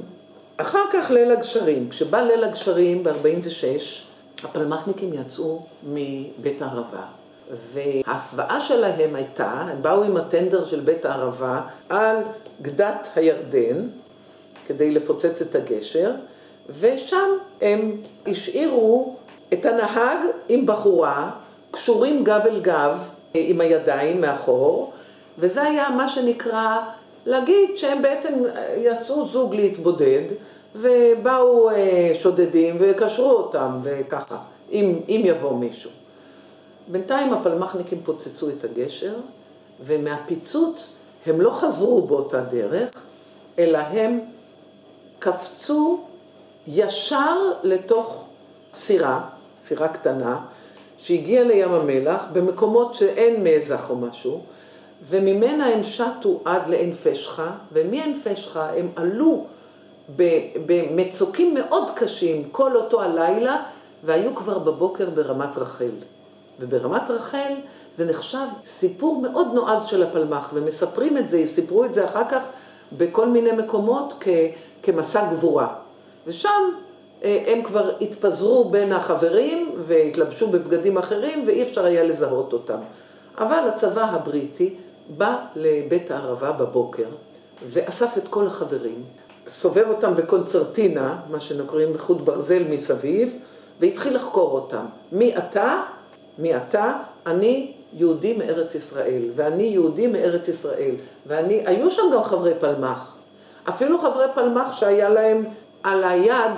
אחר 0.58 0.84
כך 0.94 1.12
ליל 1.12 1.32
הגשרים, 1.32 1.90
כשבא 1.90 2.22
ליל 2.22 2.44
הגשרים 2.44 3.04
ב-46, 3.04 4.44
הפלמחניקים 4.44 5.14
יצאו 5.14 5.66
מבית 5.84 6.62
הערבה. 6.62 7.04
וההסוואה 7.74 8.60
שלהם 8.60 9.16
הייתה, 9.16 9.52
הם 9.52 9.82
באו 9.82 10.04
עם 10.04 10.18
הטנדר 10.18 10.66
של 10.66 10.80
בית 10.80 11.06
הערבה 11.06 11.62
על 11.90 12.18
גדת 12.62 13.10
הירדן, 13.16 13.88
כדי 14.68 14.92
לפוצץ 14.92 15.42
את 15.42 15.56
הגשר, 15.56 16.12
ושם 16.80 17.30
הם 17.62 17.98
השאירו 18.28 19.16
את 19.54 19.66
הנהג 19.66 20.20
עם 20.50 20.66
בחורה, 20.66 21.32
קשורים 21.72 22.24
גב 22.24 22.42
אל 22.46 22.60
גב 22.60 22.98
עם 23.34 23.62
הידיים 23.62 24.22
מאחור, 24.22 24.94
וזה 25.40 25.64
היה 25.64 25.90
מה 25.90 26.10
שנקרא 26.10 26.80
להגיד 27.26 27.78
שהם 27.78 28.02
בעצם 28.02 28.34
יעשו 28.78 29.28
זוג 29.28 29.56
להתבודד, 29.56 30.24
ובאו 30.76 31.70
אה, 31.70 32.12
שודדים 32.14 32.78
וקשרו 32.80 33.32
אותם 33.32 33.80
וככה, 33.84 34.38
אם, 34.72 35.00
אם 35.08 35.22
יבוא 35.26 35.58
מישהו. 35.58 35.92
בינתיים 36.88 37.34
הפלמחניקים 37.34 38.02
פוצצו 38.04 38.50
את 38.50 38.64
הגשר, 38.64 39.14
ומהפיצוץ 39.86 40.96
הם 41.26 41.42
לא 41.42 41.50
חזרו 41.50 42.02
באותה 42.02 42.42
דרך, 42.42 42.90
אלא 43.60 43.78
הם 43.78 44.20
קפצו 45.20 46.00
ישר 46.68 47.38
לתוך 47.64 48.26
סירה, 48.74 49.22
סירה 49.58 49.88
קטנה, 49.88 50.40
שהגיעה 50.98 51.44
לים 51.44 51.74
המלח, 51.74 52.26
במקומות 52.34 52.94
שאין 52.94 53.44
מזח 53.44 53.90
או 53.90 53.96
משהו, 53.96 54.42
וממנה 55.10 55.66
הם 55.66 55.84
שטו 55.84 56.40
עד 56.46 56.68
לעין 56.68 56.94
פשחה, 56.94 57.52
ומעין 57.74 58.20
פשחה 58.24 58.70
הם 58.70 58.88
עלו 58.96 59.46
במצוקים 60.66 61.54
מאוד 61.54 61.92
קשים 61.96 62.50
כל 62.52 62.76
אותו 62.76 63.02
הלילה, 63.02 63.64
והיו 64.04 64.36
כבר 64.36 64.60
בבוקר 64.60 65.10
ברמת 65.10 65.58
רחל. 65.58 65.92
וברמת 66.60 67.10
רחל 67.10 67.54
זה 67.92 68.06
נחשב 68.06 68.46
סיפור 68.66 69.22
מאוד 69.22 69.48
נועז 69.54 69.86
של 69.86 70.04
הפלמ"ח, 70.04 70.52
ומספרים 70.54 71.18
את 71.18 71.30
זה, 71.30 71.44
סיפרו 71.48 71.86
את 71.86 71.94
זה 71.94 72.06
אחר 72.06 72.24
כך 72.30 72.42
בכל 72.98 73.28
מיני 73.28 73.52
מקומות 73.52 74.14
כ... 74.20 74.28
כמסע 74.84 75.32
גבורה. 75.32 75.68
ושם 76.28 76.50
אה, 77.24 77.44
הם 77.48 77.64
כבר 77.64 77.92
התפזרו 78.02 78.70
בין 78.70 78.94
החברים 78.94 79.72
והתלבשו 79.78 80.48
בבגדים 80.48 80.98
אחרים 80.98 81.44
ואי 81.48 81.64
אפשר 81.64 81.86
היה 81.86 82.04
לזהות 82.04 82.54
אותם. 82.54 82.78
אבל 83.38 83.70
הצבא 83.70 84.04
הבריטי 84.04 84.76
בא 85.10 85.46
לבית 85.56 86.12
הערבה 86.12 86.52
בבוקר 86.52 87.08
ואסף 87.68 88.18
את 88.18 88.28
כל 88.28 88.48
החברים, 88.48 89.04
סובב 89.48 89.86
אותם 89.90 90.16
בקונצרטינה, 90.16 91.20
מה 91.30 91.40
שנקראים 91.40 91.94
בחוט 91.94 92.18
ברזל 92.18 92.64
מסביב, 92.70 93.36
והתחיל 93.80 94.16
לחקור 94.16 94.52
אותם. 94.52 94.86
מי 95.12 95.38
אתה? 95.38 95.84
מי 96.38 96.58
אתה? 96.58 96.94
אני 97.26 97.74
יהודי 97.94 98.34
מארץ 98.34 98.76
ישראל, 98.76 99.22
ואני 99.36 99.64
יהודי 99.64 100.08
מארץ 100.08 100.48
ישראל, 100.48 100.96
ואני, 101.28 101.64
היו 101.66 101.92
שם 101.92 102.04
גם 102.14 102.24
חברי 102.24 102.54
פלמ"ח, 102.60 103.16
אפילו 103.70 104.00
חברי 104.00 104.26
פלמ"ח 104.34 104.76
שהיה 104.76 105.10
להם 105.10 105.46
על 105.84 106.04
היד 106.04 106.52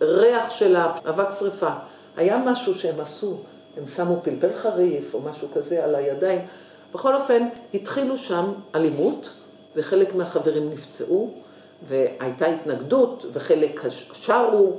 ריח 0.00 0.50
של 0.50 0.76
אבק 1.08 1.30
שרפה. 1.38 1.70
היה 2.16 2.42
משהו 2.46 2.74
שהם 2.74 3.00
עשו, 3.00 3.36
הם 3.76 3.86
שמו 3.86 4.20
פלפל 4.22 4.52
חריף 4.52 5.14
או 5.14 5.20
משהו 5.20 5.48
כזה 5.54 5.84
על 5.84 5.94
הידיים. 5.94 6.40
בכל 6.94 7.14
אופן, 7.14 7.48
התחילו 7.74 8.18
שם 8.18 8.52
אלימות, 8.74 9.30
וחלק 9.76 10.14
מהחברים 10.14 10.70
נפצעו, 10.70 11.34
והייתה 11.88 12.46
התנגדות, 12.46 13.24
וחלק 13.32 13.82
שרו, 14.12 14.72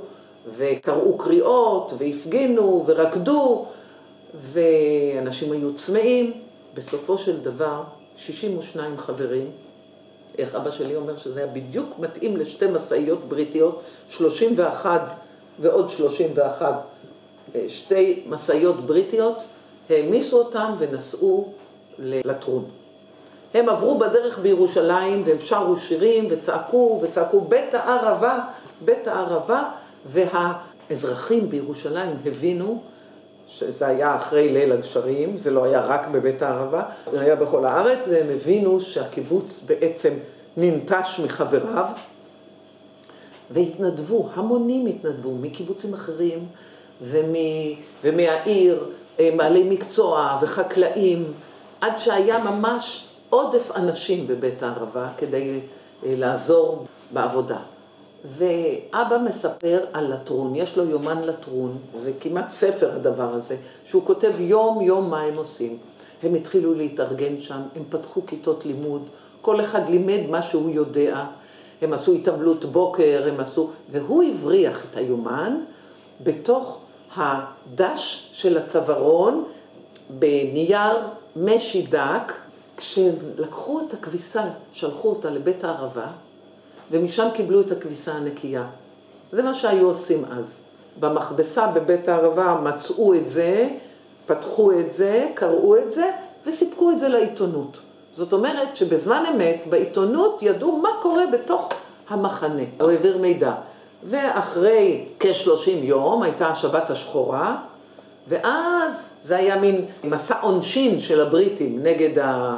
וקראו 0.56 1.18
קריאות, 1.18 1.92
והפגינו, 1.98 2.84
ורקדו, 2.86 3.66
ואנשים 4.40 5.52
היו 5.52 5.74
צמאים. 5.74 6.32
בסופו 6.74 7.18
של 7.18 7.40
דבר, 7.40 7.82
62 8.16 8.98
חברים 8.98 9.50
איך 10.38 10.54
אבא 10.54 10.70
שלי 10.70 10.96
אומר 10.96 11.16
שזה 11.16 11.40
היה 11.40 11.52
בדיוק 11.52 11.98
מתאים 11.98 12.36
לשתי 12.36 12.66
משאיות 12.66 13.28
בריטיות, 13.28 13.80
31 14.08 15.10
ועוד 15.58 15.90
31, 15.90 16.82
אה, 17.54 17.64
שתי 17.68 18.22
משאיות 18.28 18.86
בריטיות, 18.86 19.36
העמיסו 19.90 20.38
אותם 20.38 20.72
ונסעו 20.78 21.52
ללטרון. 22.00 22.64
הם 23.54 23.68
עברו 23.68 23.98
בדרך 23.98 24.38
בירושלים 24.38 25.22
והם 25.26 25.40
שרו 25.40 25.76
שירים 25.76 26.28
וצעקו 26.30 27.00
וצעקו 27.02 27.40
בית 27.40 27.74
הערבה, 27.74 28.38
בית 28.84 29.08
הערבה, 29.08 29.70
והאזרחים 30.06 31.50
בירושלים 31.50 32.16
הבינו 32.26 32.82
שזה 33.48 33.86
היה 33.86 34.16
אחרי 34.16 34.48
ליל 34.48 34.72
הגשרים, 34.72 35.36
זה 35.36 35.50
לא 35.50 35.64
היה 35.64 35.80
רק 35.80 36.08
בבית 36.08 36.42
הערבה, 36.42 36.82
זה 37.10 37.24
היה 37.24 37.36
בכל 37.36 37.64
הארץ, 37.64 38.08
והם 38.08 38.26
הבינו 38.34 38.80
שהקיבוץ 38.80 39.60
בעצם 39.66 40.12
ננטש 40.56 41.20
מחבריו, 41.24 41.84
והתנדבו, 43.50 44.28
המונים 44.34 44.86
התנדבו, 44.86 45.34
מקיבוצים 45.34 45.94
אחרים 45.94 46.46
ומ, 47.02 47.34
ומהעיר, 48.04 48.84
אה, 49.20 49.30
בעלי 49.36 49.64
מקצוע 49.70 50.38
וחקלאים, 50.42 51.32
עד 51.80 51.98
שהיה 51.98 52.38
ממש 52.38 53.06
עודף 53.30 53.70
אנשים 53.76 54.26
בבית 54.26 54.62
הערבה 54.62 55.08
כדי 55.18 55.60
אה, 56.06 56.14
לעזור 56.16 56.86
בעבודה. 57.12 57.58
ואבא 58.24 59.18
מספר 59.24 59.84
על 59.92 60.12
לטרון, 60.12 60.54
יש 60.54 60.76
לו 60.76 60.84
יומן 60.84 61.22
לטרון, 61.22 61.78
זה 62.00 62.12
כמעט 62.20 62.50
ספר 62.50 62.94
הדבר 62.94 63.34
הזה, 63.34 63.56
שהוא 63.84 64.02
כותב 64.06 64.32
יום 64.40 64.80
יום 64.80 65.10
מה 65.10 65.20
הם 65.20 65.36
עושים. 65.36 65.78
הם 66.22 66.34
התחילו 66.34 66.74
להתארגן 66.74 67.40
שם, 67.40 67.60
הם 67.76 67.82
פתחו 67.90 68.26
כיתות 68.26 68.66
לימוד, 68.66 69.02
כל 69.42 69.60
אחד 69.60 69.88
לימד 69.88 70.20
מה 70.30 70.42
שהוא 70.42 70.70
יודע, 70.70 71.24
הם 71.82 71.92
עשו 71.92 72.12
התעמלות 72.12 72.64
בוקר, 72.64 73.24
הם 73.32 73.40
עשו... 73.40 73.70
והוא 73.90 74.22
הבריח 74.22 74.84
את 74.90 74.96
היומן 74.96 75.60
בתוך 76.24 76.78
הדש 77.16 78.30
של 78.32 78.58
הצווארון 78.58 79.44
בנייר 80.10 80.96
משי 81.44 81.86
דק, 81.86 82.32
כשלקחו 82.76 83.80
את 83.80 83.94
הכביסה, 83.94 84.42
שלחו 84.72 85.08
אותה 85.08 85.30
לבית 85.30 85.64
הערבה, 85.64 86.06
ומשם 86.90 87.28
קיבלו 87.34 87.60
את 87.60 87.70
הכביסה 87.70 88.12
הנקייה. 88.12 88.64
זה 89.32 89.42
מה 89.42 89.54
שהיו 89.54 89.86
עושים 89.86 90.24
אז. 90.24 90.56
במכבסה 91.00 91.66
בבית 91.66 92.08
הערבה 92.08 92.60
מצאו 92.62 93.14
את 93.14 93.28
זה, 93.28 93.68
פתחו 94.26 94.72
את 94.72 94.92
זה, 94.92 95.28
קראו 95.34 95.76
את 95.76 95.92
זה, 95.92 96.10
וסיפקו 96.46 96.90
את 96.90 96.98
זה 96.98 97.08
לעיתונות. 97.08 97.78
זאת 98.14 98.32
אומרת 98.32 98.76
שבזמן 98.76 99.24
אמת, 99.34 99.64
בעיתונות 99.70 100.38
ידעו 100.42 100.76
מה 100.76 100.88
קורה 101.02 101.24
בתוך 101.32 101.68
המחנה, 102.08 102.62
או 102.80 102.90
העביר 102.90 103.18
מידע. 103.18 103.52
ואחרי 104.04 105.04
כ-30 105.20 105.70
יום 105.70 106.22
הייתה 106.22 106.48
השבת 106.48 106.90
השחורה, 106.90 107.56
ואז 108.28 109.09
זה 109.22 109.36
היה 109.36 109.56
מין 109.56 109.84
מסע 110.04 110.40
עונשין 110.40 111.00
של 111.00 111.20
הבריטים 111.20 111.82
נגד, 111.82 112.18
ה, 112.18 112.56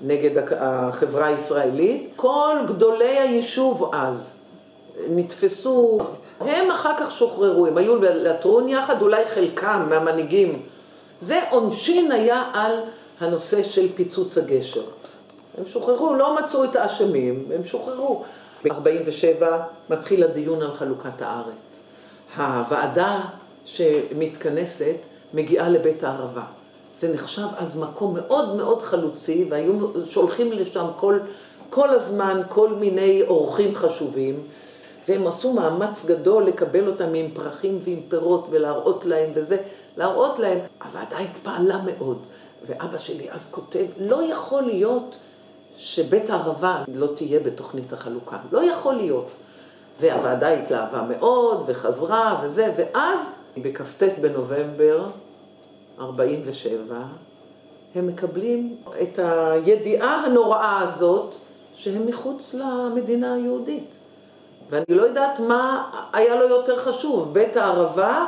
נגד 0.00 0.30
החברה 0.56 1.26
הישראלית. 1.26 2.10
כל 2.16 2.56
גדולי 2.66 3.18
היישוב 3.18 3.90
אז 3.94 4.32
נתפסו, 5.08 5.98
הם 6.40 6.70
אחר 6.70 6.92
כך 6.98 7.12
שוחררו, 7.12 7.66
הם 7.66 7.78
היו 7.78 7.96
לטרון 8.02 8.68
יחד, 8.68 9.02
אולי 9.02 9.24
חלקם 9.34 9.86
מהמנהיגים. 9.88 10.62
זה 11.20 11.40
עונשין 11.50 12.12
היה 12.12 12.44
על 12.54 12.80
הנושא 13.20 13.62
של 13.62 13.88
פיצוץ 13.94 14.38
הגשר. 14.38 14.84
הם 15.58 15.64
שוחררו, 15.66 16.14
לא 16.14 16.36
מצאו 16.36 16.64
את 16.64 16.76
האשמים, 16.76 17.44
הם 17.54 17.64
שוחררו. 17.64 18.24
ב-47 18.64 19.44
מתחיל 19.90 20.24
הדיון 20.24 20.62
על 20.62 20.72
חלוקת 20.72 21.22
הארץ. 21.22 21.80
הוועדה 22.36 23.20
שמתכנסת 23.64 24.96
מגיעה 25.34 25.68
לבית 25.68 26.04
הערבה. 26.04 26.42
זה 26.94 27.14
נחשב 27.14 27.46
אז 27.56 27.76
מקום 27.76 28.14
מאוד 28.14 28.56
מאוד 28.56 28.82
חלוצי, 28.82 29.46
והיו 29.50 29.72
שולחים 30.06 30.52
לשם 30.52 30.86
כל, 30.96 31.18
כל 31.70 31.88
הזמן 31.88 32.42
כל 32.48 32.68
מיני 32.68 33.22
אורחים 33.28 33.74
חשובים, 33.74 34.42
והם 35.08 35.26
עשו 35.26 35.52
מאמץ 35.52 36.04
גדול 36.06 36.44
לקבל 36.44 36.86
אותם 36.86 37.14
עם 37.14 37.30
פרחים 37.34 37.78
ועם 37.84 38.00
פירות 38.08 38.46
ולהראות 38.50 39.06
להם 39.06 39.30
וזה, 39.34 39.56
להראות 39.96 40.38
להם. 40.38 40.58
הוועדה 40.84 41.18
התפעלה 41.18 41.78
מאוד, 41.84 42.18
ואבא 42.66 42.98
שלי 42.98 43.30
אז 43.30 43.48
כותב, 43.50 43.84
לא 43.98 44.32
יכול 44.32 44.62
להיות 44.62 45.16
שבית 45.76 46.30
הערבה 46.30 46.82
לא 46.88 47.06
תהיה 47.14 47.40
בתוכנית 47.40 47.92
החלוקה. 47.92 48.36
לא 48.52 48.64
יכול 48.64 48.94
להיות. 48.94 49.26
והוועדה 50.00 50.48
התלהבה 50.48 51.02
מאוד, 51.02 51.64
וחזרה, 51.66 52.40
וזה, 52.44 52.72
ואז 52.76 53.18
בכ"ט 53.56 54.02
בנובמבר 54.20 55.06
47, 56.00 56.96
הם 57.94 58.06
מקבלים 58.06 58.76
את 59.02 59.18
הידיעה 59.18 60.24
הנוראה 60.24 60.80
הזאת 60.80 61.34
שהם 61.74 62.06
מחוץ 62.06 62.54
למדינה 62.54 63.34
היהודית. 63.34 63.94
ואני 64.70 64.84
לא 64.88 65.02
יודעת 65.02 65.40
מה 65.40 65.90
היה 66.12 66.34
לו 66.34 66.48
יותר 66.48 66.78
חשוב, 66.78 67.34
בית 67.34 67.56
הערבה 67.56 68.26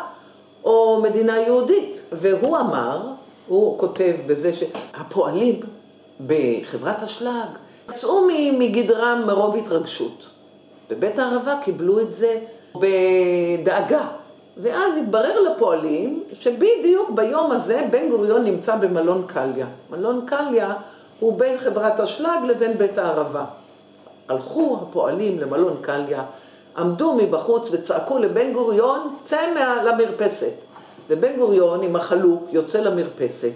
או 0.65 1.01
מדינה 1.03 1.39
יהודית. 1.39 2.01
והוא 2.13 2.59
אמר, 2.59 3.01
הוא 3.47 3.79
כותב 3.79 4.15
בזה 4.27 4.53
שהפועלים 4.53 5.61
בחברת 6.27 7.03
אשלג, 7.03 7.49
יצאו 7.91 8.29
מגדרם 8.59 9.23
מרוב 9.27 9.57
התרגשות. 9.57 10.31
בבית 10.91 11.19
הערבה 11.19 11.59
קיבלו 11.65 12.01
את 12.01 12.13
זה 12.13 12.41
בדאגה. 12.75 14.09
ואז 14.57 14.97
התברר 14.97 15.41
לפועלים 15.41 16.23
שבדיוק 16.33 17.11
ביום 17.11 17.51
הזה 17.51 17.87
בן 17.91 18.09
גוריון 18.11 18.45
נמצא 18.45 18.77
במלון 18.77 19.25
קליה. 19.27 19.67
מלון 19.91 20.27
קליה 20.27 20.75
הוא 21.21 21.39
בין 21.39 21.59
חברת 21.59 22.01
אשלג 22.01 22.45
לבין 22.49 22.79
בית 22.79 22.99
הערבה. 22.99 23.45
הלכו 24.29 24.79
הפועלים 24.83 25.41
למלון 25.41 25.77
קליה, 25.81 26.25
עמדו 26.77 27.13
מבחוץ 27.13 27.69
וצעקו 27.73 28.19
לבן 28.19 28.53
גוריון, 28.53 29.17
צא 29.21 29.41
למרפסת. 29.85 30.53
ובן 31.09 31.37
גוריון 31.37 31.83
עם 31.83 31.97
החלוק 31.97 32.43
יוצא 32.51 32.81
למרפסת. 32.81 33.53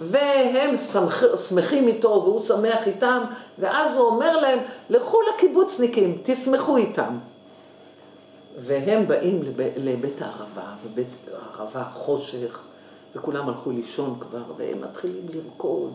והם 0.00 0.76
שמח, 0.76 1.24
שמחים 1.48 1.88
איתו 1.88 2.08
והוא 2.08 2.42
שמח 2.42 2.86
איתם, 2.86 3.22
ואז 3.58 3.96
הוא 3.96 4.06
אומר 4.06 4.36
להם, 4.36 4.58
לכו 4.90 5.18
לקיבוצניקים, 5.22 6.18
תשמחו 6.22 6.76
איתם. 6.76 7.18
והם 8.58 9.06
באים 9.06 9.42
לב, 9.42 9.60
לבית 9.76 10.22
הערבה, 10.22 10.74
ובית 10.84 11.08
הערבה 11.32 11.84
חושך, 11.94 12.60
וכולם 13.16 13.48
הלכו 13.48 13.70
לישון 13.70 14.16
כבר, 14.20 14.42
והם 14.56 14.80
מתחילים 14.80 15.26
לרקוד 15.34 15.92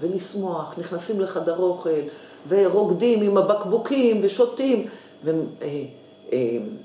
ולשמוח, 0.00 0.74
נכנסים 0.78 1.20
לחדר 1.20 1.58
אוכל, 1.58 1.90
ורוקדים 2.48 3.22
עם 3.22 3.36
הבקבוקים 3.36 4.20
ושותים. 4.22 4.86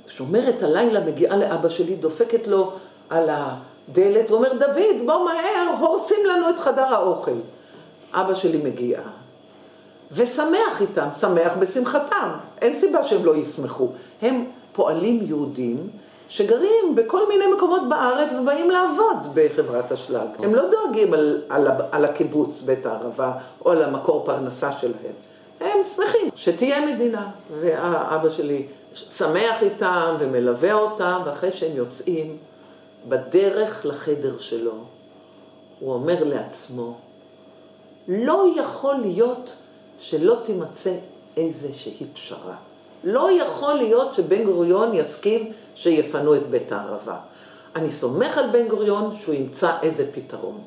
ושומרת 0.05 0.63
הלילה 0.63 0.99
מגיעה 0.99 1.37
לאבא 1.37 1.69
שלי, 1.69 1.95
דופקת 1.95 2.47
לו 2.47 2.71
על 3.09 3.29
ה... 3.29 3.59
דלת 3.91 4.31
ואומר, 4.31 4.53
דוד, 4.53 5.05
בוא 5.05 5.25
מהר, 5.25 5.75
הורסים 5.79 6.25
לנו 6.25 6.49
את 6.49 6.59
חדר 6.59 6.95
האוכל. 6.95 7.31
אבא 8.13 8.33
שלי 8.33 8.57
מגיע, 8.57 9.01
ושמח 10.11 10.81
איתם, 10.81 11.07
שמח 11.19 11.53
בשמחתם. 11.59 12.29
אין 12.61 12.75
סיבה 12.75 13.03
שהם 13.03 13.25
לא 13.25 13.35
ישמחו. 13.35 13.87
הם 14.21 14.45
פועלים 14.79 15.19
יהודים 15.27 15.89
שגרים 16.29 16.95
בכל 16.95 17.27
מיני 17.27 17.43
מקומות 17.55 17.81
בארץ 17.89 18.33
ובאים 18.33 18.71
לעבוד 18.71 19.17
בחברת 19.33 19.91
אשלג. 19.91 20.27
הם 20.39 20.55
לא 20.55 20.63
דואגים 20.71 21.13
על, 21.13 21.41
על, 21.49 21.67
על 21.91 22.05
הקיבוץ, 22.05 22.61
בית 22.61 22.85
הערבה, 22.85 23.33
או 23.65 23.71
על 23.71 23.83
המקור 23.83 24.25
פרנסה 24.25 24.71
שלהם. 24.71 25.13
הם 25.59 25.83
שמחים 25.83 26.29
שתהיה 26.35 26.85
מדינה. 26.85 27.29
ואבא 27.59 28.29
שלי 28.29 28.67
שמח 28.93 29.61
איתם 29.61 30.15
ומלווה 30.19 30.73
אותם, 30.73 31.21
ואחרי 31.25 31.51
שהם 31.51 31.75
יוצאים, 31.75 32.37
בדרך 33.07 33.85
לחדר 33.85 34.37
שלו, 34.37 34.75
הוא 35.79 35.93
אומר 35.93 36.23
לעצמו, 36.23 36.97
לא 38.07 38.45
יכול 38.55 38.95
להיות 38.95 39.55
שלא 39.99 40.37
תימצא 40.43 40.93
איזושהי 41.37 42.05
פשרה. 42.13 42.68
לא 43.03 43.31
יכול 43.31 43.73
להיות 43.73 44.13
שבן 44.13 44.43
גוריון 44.43 44.93
יסכים 44.93 45.51
שיפנו 45.75 46.35
את 46.35 46.49
בית 46.49 46.71
הערבה. 46.71 47.17
אני 47.75 47.91
סומך 47.91 48.37
על 48.37 48.49
בן 48.51 48.67
גוריון 48.67 49.13
שהוא 49.13 49.35
ימצא 49.35 49.71
איזה 49.81 50.11
פתרון. 50.11 50.57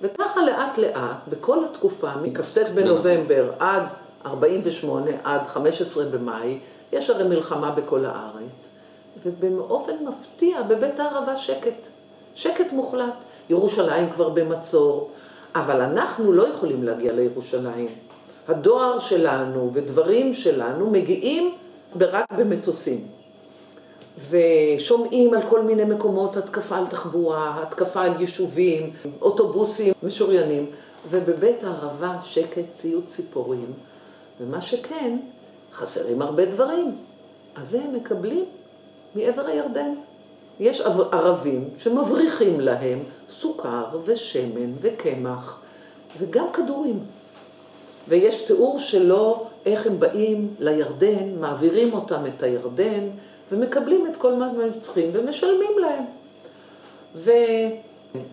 וככה 0.00 0.42
לאט 0.42 0.78
לאט, 0.78 1.16
בכל 1.28 1.64
התקופה, 1.64 2.10
מכ"ט 2.22 2.58
בנובמבר 2.74 3.50
עד 3.58 3.82
48, 4.26 5.10
עד 5.24 5.48
15 5.48 6.04
במאי, 6.04 6.58
יש 6.92 7.10
הרי 7.10 7.24
מלחמה 7.24 7.70
בכל 7.70 8.04
הארץ. 8.04 8.70
ובאופן 9.22 9.92
מפתיע 10.04 10.62
בבית 10.62 11.00
הערבה 11.00 11.36
שקט. 11.36 11.88
שקט 12.34 12.72
מוחלט. 12.72 13.14
ירושלים 13.50 14.10
כבר 14.10 14.28
במצור, 14.28 15.10
אבל 15.54 15.80
אנחנו 15.80 16.32
לא 16.32 16.48
יכולים 16.48 16.84
להגיע 16.84 17.12
לירושלים. 17.12 18.09
הדואר 18.50 18.98
שלנו 18.98 19.70
ודברים 19.72 20.34
שלנו 20.34 20.90
מגיעים 20.90 21.54
רק 22.00 22.32
במטוסים. 22.38 23.06
ושומעים 24.30 25.34
על 25.34 25.42
כל 25.48 25.62
מיני 25.62 25.84
מקומות 25.84 26.36
התקפה 26.36 26.76
על 26.76 26.86
תחבורה, 26.86 27.62
התקפה 27.62 28.02
על 28.02 28.20
יישובים, 28.20 28.92
אוטובוסים 29.22 29.94
משוריינים, 30.02 30.66
ובבית 31.10 31.64
הערבה 31.64 32.16
שקט 32.22 32.62
ציוד 32.72 33.06
ציפורים, 33.06 33.72
ומה 34.40 34.60
שכן, 34.60 35.18
חסרים 35.72 36.22
הרבה 36.22 36.44
דברים. 36.46 36.96
אז 37.56 37.74
הם 37.74 37.94
מקבלים 37.94 38.44
מעבר 39.14 39.46
הירדן. 39.46 39.94
יש 40.60 40.80
ערבים 41.12 41.68
שמבריחים 41.78 42.60
להם 42.60 42.98
סוכר 43.30 43.84
ושמן 44.04 44.72
וקמח 44.80 45.60
וגם 46.18 46.46
כדורים. 46.52 46.98
ויש 48.10 48.42
תיאור 48.42 48.78
שלו 48.78 49.46
איך 49.66 49.86
הם 49.86 50.00
באים 50.00 50.54
לירדן, 50.60 51.34
מעבירים 51.40 51.92
אותם 51.92 52.26
את 52.26 52.42
הירדן 52.42 53.08
ומקבלים 53.52 54.06
את 54.06 54.16
כל 54.16 54.34
מה 54.34 54.48
שהם 54.56 54.80
צריכים 54.80 55.10
ומשלמים 55.12 55.78
להם. 55.80 56.04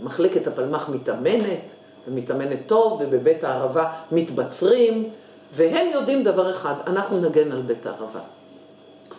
ומחלקת 0.02 0.48
הפלמ"ח 0.48 0.90
מתאמנת, 0.90 1.74
ומתאמנת 2.08 2.60
טוב, 2.68 3.02
ובבית 3.02 3.44
הערבה 3.44 3.92
מתבצרים, 4.12 5.10
והם 5.54 5.88
יודעים 5.94 6.24
דבר 6.24 6.50
אחד, 6.50 6.74
אנחנו 6.88 7.22
נגן 7.22 7.52
על 7.52 7.62
בית 7.62 7.86
הערבה. 7.86 8.20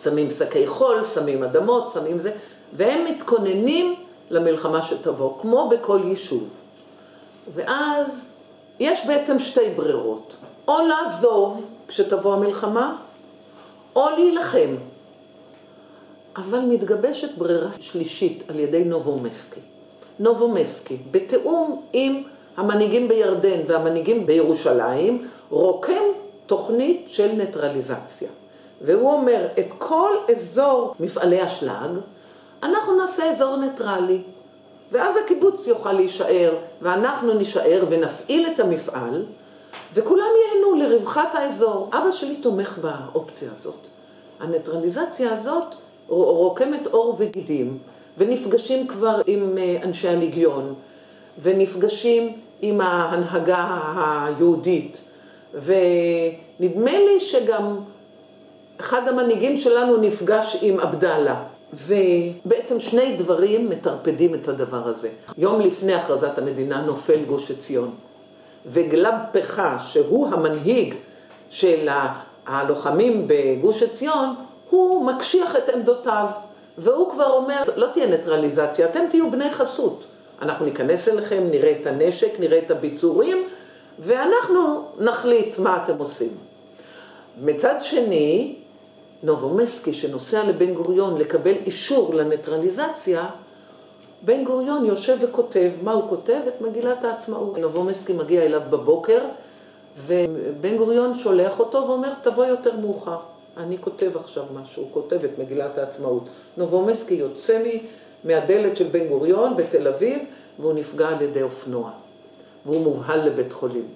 שמים 0.03 0.31
שקי 0.31 0.67
חול, 0.67 1.03
שמים 1.03 1.43
אדמות, 1.43 1.89
שמים 1.93 2.19
זה, 2.19 2.31
והם 2.73 3.05
מתכוננים 3.05 3.95
למלחמה 4.29 4.81
שתבוא, 4.81 5.39
כמו 5.41 5.69
בכל 5.69 5.99
יישוב. 6.03 6.49
ואז 7.55 8.35
יש 8.79 9.05
בעצם 9.05 9.39
שתי 9.39 9.69
ברירות, 9.75 10.35
או 10.69 10.87
לעזוב 10.87 11.69
כשתבוא 11.87 12.33
המלחמה, 12.33 12.95
או 13.95 14.09
להילחם. 14.09 14.75
אבל 16.35 16.59
מתגבשת 16.59 17.37
ברירה 17.37 17.69
שלישית 17.79 18.43
על 18.49 18.59
ידי 18.59 18.83
נובומסקי. 18.83 19.59
נובומסקי, 20.19 20.97
בתיאום 21.11 21.81
עם 21.93 22.23
המנהיגים 22.57 23.07
בירדן 23.07 23.59
והמנהיגים 23.67 24.25
בירושלים, 24.25 25.27
רוקם 25.49 26.03
תוכנית 26.45 27.05
של 27.07 27.31
ניטרליזציה. 27.31 28.29
והוא 28.81 29.11
אומר, 29.13 29.47
את 29.59 29.67
כל 29.77 30.11
אזור 30.31 30.95
מפעלי 30.99 31.45
אשלג, 31.45 31.91
אנחנו 32.63 32.95
נעשה 32.97 33.31
אזור 33.31 33.57
ניטרלי. 33.57 34.21
ואז 34.91 35.15
הקיבוץ 35.23 35.67
יוכל 35.67 35.93
להישאר, 35.93 36.53
ואנחנו 36.81 37.33
נישאר 37.33 37.83
ונפעיל 37.89 38.47
את 38.47 38.59
המפעל, 38.59 39.25
וכולם 39.93 40.27
ייהנו 40.45 40.75
לרווחת 40.75 41.35
האזור. 41.35 41.89
אבא 41.93 42.11
שלי 42.11 42.35
תומך 42.35 42.77
באופציה 42.77 43.49
הזאת. 43.57 43.87
הניטרליזציה 44.39 45.33
הזאת 45.33 45.75
רוקמת 46.07 46.87
עור 46.87 47.15
וגידים, 47.19 47.77
ונפגשים 48.17 48.87
כבר 48.87 49.21
עם 49.27 49.57
אה, 49.57 49.77
אנשי 49.83 50.07
הליגיון, 50.07 50.73
ונפגשים 51.41 52.33
עם 52.61 52.81
ההנהגה 52.81 53.79
היהודית, 53.95 55.01
ונדמה 55.53 56.91
לי 56.91 57.19
שגם 57.19 57.79
אחד 58.79 59.07
המנהיגים 59.07 59.57
שלנו 59.57 59.97
נפגש 59.97 60.57
עם 60.61 60.79
עבדאללה. 60.79 61.43
ובעצם 61.73 62.79
שני 62.79 63.15
דברים 63.17 63.69
מטרפדים 63.69 64.35
את 64.35 64.47
הדבר 64.47 64.87
הזה. 64.87 65.09
יום 65.37 65.61
לפני 65.61 65.93
הכרזת 65.93 66.37
המדינה 66.37 66.81
נופל 66.81 67.19
גוש 67.27 67.51
עציון, 67.51 67.91
וגלב 68.65 69.13
פחה, 69.31 69.77
שהוא 69.79 70.27
המנהיג 70.27 70.95
של 71.49 71.89
הלוחמים 72.45 73.27
בגוש 73.27 73.83
עציון, 73.83 74.35
הוא 74.69 75.05
מקשיח 75.05 75.55
את 75.55 75.69
עמדותיו, 75.69 76.25
והוא 76.77 77.11
כבר 77.11 77.31
אומר, 77.31 77.63
לא 77.75 77.87
תהיה 77.93 78.07
ניטרליזציה, 78.07 78.89
אתם 78.89 78.99
תהיו 79.09 79.31
בני 79.31 79.53
חסות. 79.53 80.03
אנחנו 80.41 80.65
ניכנס 80.65 81.07
אליכם, 81.07 81.43
נראה 81.51 81.75
את 81.81 81.87
הנשק, 81.87 82.39
נראה 82.39 82.57
את 82.57 82.71
הביצורים, 82.71 83.47
ואנחנו 83.99 84.85
נחליט 84.99 85.59
מה 85.59 85.83
אתם 85.83 85.97
עושים. 85.97 86.29
מצד 87.41 87.75
שני, 87.81 88.55
נובומסקי, 89.23 89.93
שנוסע 89.93 90.43
לבן 90.43 90.73
גוריון 90.73 91.17
לקבל 91.17 91.53
אישור 91.65 92.13
לניטרליזציה, 92.13 93.25
בן 94.21 94.43
גוריון 94.43 94.85
יושב 94.85 95.17
וכותב, 95.21 95.71
מה 95.83 95.91
הוא 95.91 96.09
כותב? 96.09 96.39
את 96.47 96.61
מגילת 96.61 97.03
העצמאות. 97.03 97.57
נובומסקי 97.57 98.13
מגיע 98.13 98.43
אליו 98.43 98.61
בבוקר, 98.69 99.19
ובן 100.05 100.77
גוריון 100.77 101.15
שולח 101.15 101.59
אותו 101.59 101.87
ואומר, 101.87 102.13
תבוא 102.21 102.45
יותר 102.45 102.77
מאוחר. 102.77 103.17
אני 103.57 103.77
כותב 103.77 104.17
עכשיו 104.17 104.43
משהו, 104.61 104.83
הוא 104.83 104.89
כותב 104.93 105.23
את 105.23 105.39
מגילת 105.39 105.77
העצמאות. 105.77 106.23
נובומסקי 106.57 107.13
יוצא 107.13 107.63
מהדלת 108.23 108.77
של 108.77 108.87
בן 108.91 109.07
גוריון 109.07 109.57
בתל 109.57 109.87
אביב, 109.87 110.19
והוא 110.59 110.73
נפגע 110.73 111.09
על 111.09 111.21
ידי 111.21 111.41
אופנוע, 111.41 111.91
והוא 112.65 112.81
מובהל 112.81 113.25
לבית 113.25 113.53
חולים. 113.53 113.87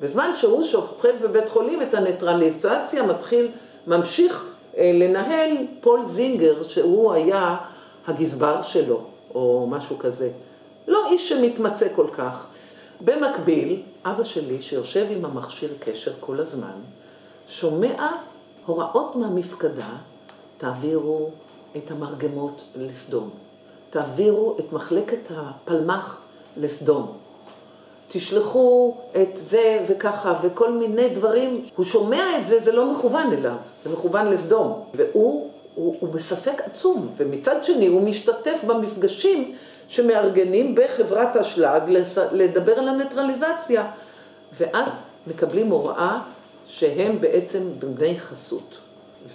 בזמן 0.00 0.30
שהוא 0.36 0.64
שוכב 0.64 1.12
בבית 1.22 1.48
חולים, 1.48 1.82
את 1.82 1.94
הניטרליזציה 1.94 3.02
מתחיל, 3.02 3.48
ממשיך 3.86 4.46
אה, 4.76 4.90
לנהל 4.94 5.50
פול 5.80 6.04
זינגר, 6.04 6.62
שהוא 6.62 7.12
היה 7.12 7.56
הגזבר 8.06 8.62
שלו, 8.62 9.00
או 9.34 9.66
משהו 9.70 9.98
כזה. 9.98 10.30
לא 10.88 11.06
איש 11.10 11.28
שמתמצא 11.28 11.86
כל 11.94 12.06
כך. 12.12 12.46
במקביל, 13.00 13.82
אבא 14.04 14.22
שלי, 14.22 14.62
שיושב 14.62 15.06
עם 15.10 15.24
המכשיר 15.24 15.74
קשר 15.80 16.12
כל 16.20 16.40
הזמן, 16.40 16.80
שומע 17.48 18.08
הוראות 18.66 19.16
מהמפקדה, 19.16 19.96
תעבירו 20.58 21.30
את 21.76 21.90
המרגמות 21.90 22.62
לסדום, 22.76 23.30
תעבירו 23.90 24.56
את 24.58 24.72
מחלקת 24.72 25.30
הפלמ"ח 25.36 26.20
לסדום, 26.56 27.12
תשלחו 28.08 28.96
את 29.22 29.36
זה 29.36 29.84
וככה 29.88 30.38
וכל 30.42 30.72
מיני 30.72 31.08
דברים. 31.08 31.64
הוא 31.76 31.84
שומע 31.84 32.38
את 32.38 32.46
זה, 32.46 32.58
זה 32.58 32.72
לא 32.72 32.92
מכוון 32.92 33.32
אליו, 33.32 33.56
זה 33.84 33.90
מכוון 33.90 34.26
לסדום. 34.26 34.84
והוא 34.94 35.50
הוא, 35.80 35.96
הוא 36.00 36.10
בספק 36.10 36.62
עצום, 36.64 37.08
ומצד 37.16 37.64
שני 37.64 37.86
הוא 37.86 38.02
משתתף 38.02 38.58
במפגשים 38.66 39.54
שמארגנים 39.88 40.74
בחברת 40.74 41.36
אשלג 41.36 41.82
לדבר 42.32 42.72
על 42.72 42.88
הניטרליזציה. 42.88 43.90
ואז 44.58 45.02
מקבלים 45.26 45.70
הוראה 45.70 46.18
שהם 46.66 47.20
בעצם 47.20 47.62
בני 47.78 48.20
חסות. 48.20 48.78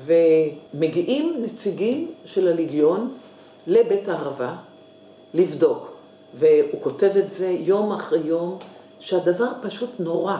ומגיעים 0.05 1.35
נציגים 1.43 2.11
של 2.25 2.47
הליגיון 2.47 3.13
לבית 3.67 4.09
הערבה 4.09 4.55
לבדוק. 5.33 5.91
והוא 6.33 6.81
כותב 6.81 7.11
את 7.17 7.31
זה 7.31 7.55
יום 7.59 7.91
אחרי 7.91 8.19
יום, 8.19 8.57
שהדבר 8.99 9.49
פשוט 9.61 9.89
נורא. 9.99 10.37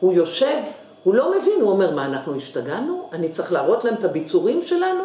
הוא 0.00 0.12
יושב, 0.12 0.58
הוא 1.04 1.14
לא 1.14 1.30
מבין, 1.30 1.60
הוא 1.60 1.70
אומר, 1.70 1.94
מה, 1.94 2.04
אנחנו 2.04 2.36
השתגענו? 2.36 3.08
אני 3.12 3.28
צריך 3.28 3.52
להראות 3.52 3.84
להם 3.84 3.94
את 3.94 4.04
הביצורים 4.04 4.62
שלנו? 4.62 5.02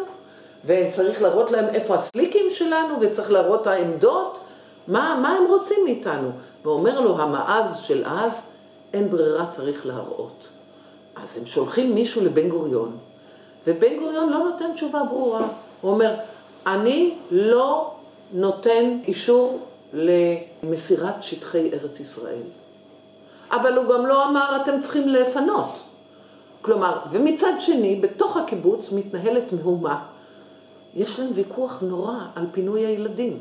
וצריך 0.64 1.22
להראות 1.22 1.50
להם 1.50 1.64
איפה 1.68 1.94
הסליקים 1.94 2.46
שלנו, 2.50 2.94
וצריך 3.00 3.30
להראות 3.30 3.66
העמדות? 3.66 4.40
מה, 4.88 5.18
מה 5.22 5.28
הם 5.28 5.46
רוצים 5.48 5.76
מאיתנו? 5.84 6.30
ואומר 6.64 7.00
לו 7.00 7.22
המעז 7.22 7.78
של 7.78 8.04
אז, 8.06 8.42
אין 8.92 9.10
ברירה, 9.10 9.46
צריך 9.46 9.86
להראות. 9.86 10.46
אז 11.16 11.38
הם 11.38 11.46
שולחים 11.46 11.94
מישהו 11.94 12.24
לבן 12.24 12.48
גוריון, 12.48 12.96
ובן 13.66 13.98
גוריון 14.00 14.30
לא 14.30 14.38
נותן 14.38 14.74
תשובה 14.74 15.02
ברורה. 15.04 15.46
הוא 15.80 15.92
אומר, 15.92 16.14
אני 16.66 17.14
לא 17.30 17.90
נותן 18.32 18.98
אישור 19.06 19.60
למסירת 19.92 21.22
שטחי 21.22 21.70
ארץ 21.72 22.00
ישראל. 22.00 22.42
אבל 23.50 23.76
הוא 23.76 23.94
גם 23.94 24.06
לא 24.06 24.28
אמר, 24.28 24.58
אתם 24.62 24.80
צריכים 24.80 25.08
לפנות. 25.08 25.80
כלומר, 26.62 26.98
ומצד 27.10 27.52
שני, 27.58 27.96
בתוך 27.96 28.36
הקיבוץ 28.36 28.92
מתנהלת 28.92 29.52
מהומה. 29.52 30.04
יש 30.94 31.20
להם 31.20 31.28
ויכוח 31.34 31.82
נורא 31.82 32.14
על 32.34 32.46
פינוי 32.52 32.86
הילדים. 32.86 33.38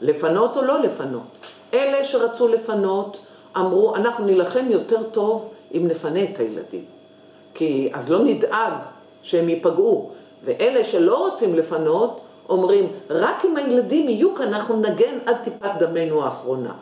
לפנות 0.00 0.56
או 0.56 0.62
לא 0.62 0.80
לפנות. 0.80 1.46
אלה 1.74 2.04
שרצו 2.04 2.48
לפנות 2.48 3.18
אמרו, 3.56 3.96
אנחנו 3.96 4.24
נילחם 4.24 4.66
יותר 4.70 5.02
טוב 5.02 5.50
אם 5.74 5.88
נפנה 5.88 6.24
את 6.24 6.38
הילדים. 6.40 6.84
כי 7.54 7.90
אז 7.94 8.10
לא 8.10 8.24
נדאג 8.24 8.72
שהם 9.22 9.48
ייפגעו. 9.48 10.10
ואלה 10.44 10.84
שלא 10.84 11.28
רוצים 11.28 11.54
לפנות, 11.54 12.20
אומרים, 12.48 12.88
רק 13.10 13.44
אם 13.44 13.56
הילדים 13.56 14.08
יהיו 14.08 14.34
כאן, 14.34 14.54
אנחנו 14.54 14.76
נגן 14.76 15.18
עד 15.26 15.36
טיפת 15.44 15.70
דמנו 15.78 16.24
האחרונה. 16.24 16.72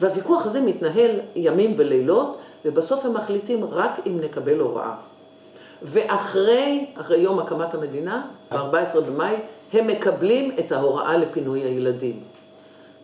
והוויכוח 0.00 0.46
הזה 0.46 0.60
מתנהל 0.60 1.10
ימים 1.36 1.74
ולילות, 1.76 2.36
ובסוף 2.64 3.04
הם 3.04 3.14
מחליטים 3.14 3.64
רק 3.64 4.00
אם 4.06 4.20
נקבל 4.20 4.58
הוראה. 4.58 4.94
ואחרי, 5.82 6.86
אחרי 7.00 7.18
יום 7.18 7.38
הקמת 7.38 7.74
המדינה, 7.74 8.26
ב-14 8.52 9.00
במאי, 9.00 9.36
הם 9.72 9.86
מקבלים 9.86 10.56
את 10.58 10.72
ההוראה 10.72 11.16
לפינוי 11.16 11.60
הילדים. 11.60 12.20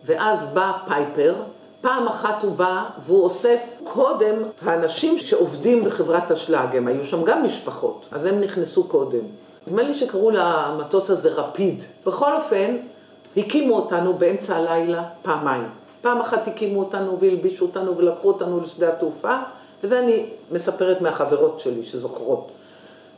ואז 0.05 0.45
בא 0.53 0.71
פייפר, 0.87 1.35
פעם 1.81 2.07
אחת 2.07 2.43
הוא 2.43 2.55
בא 2.55 2.83
והוא 3.05 3.23
אוסף 3.23 3.61
קודם 3.83 4.35
האנשים 4.61 5.19
שעובדים 5.19 5.83
בחברת 5.83 6.31
אשלג, 6.31 6.75
הם 6.75 6.87
היו 6.87 7.05
שם 7.05 7.23
גם 7.23 7.45
משפחות, 7.45 8.05
אז 8.11 8.25
הם 8.25 8.41
נכנסו 8.41 8.83
קודם. 8.83 9.19
נדמה 9.67 9.81
לי 9.81 9.93
שקראו 9.93 10.31
למטוס 10.31 11.09
הזה 11.09 11.29
רפיד. 11.29 11.83
בכל 12.05 12.33
אופן, 12.33 12.77
הקימו 13.37 13.75
אותנו 13.75 14.13
באמצע 14.13 14.55
הלילה 14.55 15.03
פעמיים. 15.21 15.69
פעם 16.01 16.21
אחת 16.21 16.47
הקימו 16.47 16.79
אותנו 16.79 17.19
והלבישו 17.19 17.65
אותנו 17.65 17.97
ולקחו 17.97 18.27
אותנו 18.27 18.59
לשדה 18.59 18.89
התעופה, 18.89 19.37
וזה 19.83 19.99
אני 19.99 20.25
מספרת 20.51 21.01
מהחברות 21.01 21.59
שלי 21.59 21.83
שזוכרות. 21.83 22.51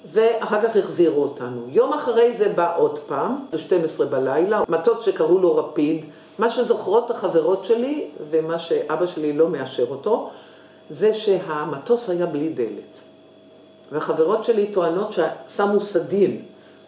ואחר 0.06 0.62
כך 0.62 0.76
החזירו 0.76 1.24
אותנו. 1.24 1.62
יום 1.68 1.93
אחרי 1.93 2.34
זה 2.34 2.50
בא 2.50 2.78
עוד 2.78 3.00
פעם, 3.00 3.45
ב-12 3.52 4.06
בלילה, 4.06 4.62
מטוס 4.70 5.06
שקראו 5.06 5.39
לו 5.39 5.56
רפיד. 5.56 6.06
מה 6.39 6.50
שזוכרות 6.50 7.12
החברות 7.12 7.64
שלי, 7.64 8.08
ומה 8.30 8.60
שאבא 8.60 9.08
שלי 9.08 9.34
לא 9.34 9.50
מאשר 9.50 9.86
אותו, 9.89 10.30
זה 10.89 11.14
שהמטוס 11.14 12.10
היה 12.10 12.26
בלי 12.26 12.50
דלת. 12.50 13.00
והחברות 13.91 14.43
שלי 14.43 14.68
טוענות 14.68 15.14
ששמו 15.14 15.82
סדין. 15.82 16.41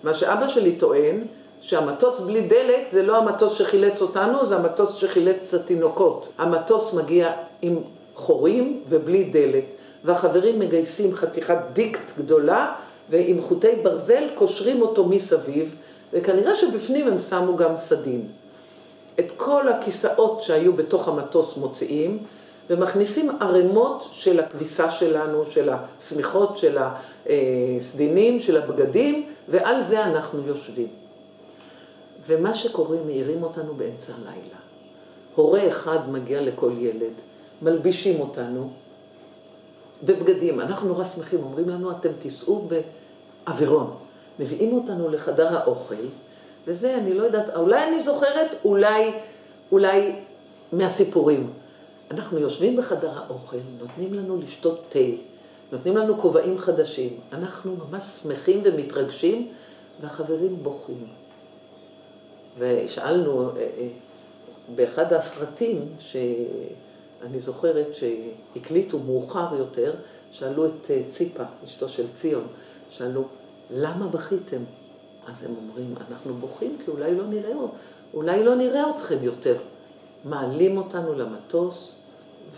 מה 0.03 0.13
שאבא 0.13 0.47
שלי 0.47 0.75
טוען, 0.75 1.21
שהמטוס 1.61 2.19
בלי 2.19 2.41
דלת 2.41 2.89
זה 2.89 3.03
לא 3.03 3.17
המטוס 3.17 3.53
שחילץ 3.53 4.01
אותנו, 4.01 4.45
זה 4.45 4.55
המטוס 4.55 4.95
שחילץ 4.95 5.53
את 5.53 5.61
התינוקות. 5.61 6.27
המטוס 6.37 6.93
מגיע 6.93 7.31
עם 7.61 7.77
חורים 8.15 8.81
ובלי 8.89 9.23
דלת, 9.23 9.65
והחברים 10.03 10.59
מגייסים 10.59 11.15
חתיכת 11.15 11.57
דיקט 11.73 12.17
גדולה, 12.17 12.73
ועם 13.09 13.41
חוטי 13.41 13.75
ברזל 13.83 14.23
קושרים 14.35 14.81
אותו 14.81 15.05
מסביב, 15.05 15.75
וכנראה 16.13 16.55
שבפנים 16.55 17.07
הם 17.07 17.19
שמו 17.19 17.55
גם 17.55 17.77
סדין. 17.77 18.27
את 19.19 19.31
כל 19.37 19.67
הכיסאות 19.67 20.41
שהיו 20.41 20.73
בתוך 20.73 21.07
המטוס 21.07 21.57
מוציאים, 21.57 22.17
ומכניסים 22.69 23.29
ערימות 23.41 24.07
של 24.11 24.39
הכביסה 24.39 24.89
שלנו, 24.89 25.45
של 25.45 25.69
השמיכות, 25.69 26.57
של 26.57 26.77
הסדינים, 26.77 28.39
של 28.39 28.57
הבגדים, 28.57 29.25
ועל 29.49 29.83
זה 29.83 30.05
אנחנו 30.05 30.47
יושבים. 30.47 30.87
ומה 32.27 32.53
שקורה, 32.53 32.97
מעירים 33.05 33.43
אותנו 33.43 33.73
באמצע 33.73 34.13
הלילה. 34.13 34.57
הורה 35.35 35.67
אחד 35.67 36.11
מגיע 36.11 36.41
לכל 36.41 36.71
ילד, 36.77 37.13
מלבישים 37.61 38.19
אותנו 38.19 38.69
בבגדים. 40.03 40.59
אנחנו 40.59 40.87
נורא 40.87 41.03
שמחים, 41.03 41.39
אומרים 41.43 41.69
לנו, 41.69 41.91
אתם 41.91 42.09
תיסעו 42.19 42.67
באווירון. 43.49 43.95
מביאים 44.39 44.73
אותנו 44.73 45.09
לחדר 45.09 45.57
האוכל, 45.57 45.95
וזה, 46.67 46.95
אני 46.97 47.13
לא 47.13 47.23
יודעת, 47.23 47.55
אולי 47.55 47.87
אני 47.87 48.03
זוכרת, 48.03 48.55
אולי, 48.65 49.11
אולי 49.71 50.15
מהסיפורים. 50.73 51.53
אנחנו 52.11 52.39
יושבים 52.39 52.77
בחדר 52.77 53.11
האוכל, 53.15 53.57
נותנים 53.79 54.13
לנו 54.13 54.37
לשתות 54.37 54.81
תה, 54.89 54.99
נותנים 55.71 55.97
לנו 55.97 56.17
כובעים 56.17 56.57
חדשים. 56.57 57.19
אנחנו 57.33 57.75
ממש 57.75 58.03
שמחים 58.03 58.61
ומתרגשים, 58.63 59.47
והחברים 60.01 60.55
בוכים. 60.63 61.07
ושאלנו, 62.57 63.49
אה, 63.49 63.67
אה, 63.77 63.87
באחד 64.75 65.13
הסרטים, 65.13 65.85
שאני 65.99 67.39
זוכרת 67.39 67.87
שהקליטו 67.93 68.99
מאוחר 68.99 69.55
יותר, 69.57 69.93
שאלו 70.31 70.65
את 70.65 70.91
אה, 70.91 71.01
ציפה, 71.09 71.43
אשתו 71.65 71.89
של 71.89 72.05
ציון, 72.15 72.47
שאלו, 72.89 73.23
למה 73.71 74.07
בכיתם? 74.07 74.61
אז 75.27 75.43
הם 75.43 75.51
אומרים, 75.57 75.95
אנחנו 76.09 76.33
בוכים 76.33 76.77
כי 76.85 76.91
אולי 76.91 77.15
לא 77.15 77.27
נראה, 77.27 77.51
אולי 78.13 78.43
לא 78.43 78.55
נראה 78.55 78.89
אתכם 78.95 79.17
יותר. 79.21 79.55
מעלים 80.25 80.77
אותנו 80.77 81.13
למטוס 81.13 81.95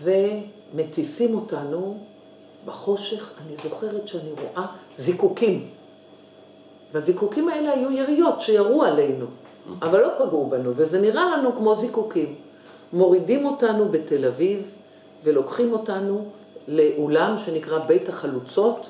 ומטיסים 0.04 1.36
אותנו 1.36 1.98
בחושך. 2.66 3.32
אני 3.48 3.56
זוכרת 3.56 4.08
שאני 4.08 4.32
רואה 4.32 4.68
זיקוקים. 4.98 5.70
והזיקוקים 6.94 7.50
האלה 7.50 7.72
היו 7.72 7.92
יריות 7.92 8.42
שירו 8.42 8.84
עלינו, 8.84 9.26
אבל 9.82 10.02
לא 10.02 10.10
פגעו 10.18 10.50
בנו, 10.50 10.72
וזה 10.76 11.02
נראה 11.02 11.38
לנו 11.38 11.52
כמו 11.58 11.76
זיקוקים. 11.76 12.36
מורידים 12.94 13.46
אותנו 13.46 13.90
בתל 13.90 14.26
אביב 14.26 14.76
ולוקחים 15.24 15.74
אותנו 15.74 16.26
לאולם 16.68 17.36
שנקרא 17.38 17.80
בית 17.80 18.10
החלוצות 18.10 18.90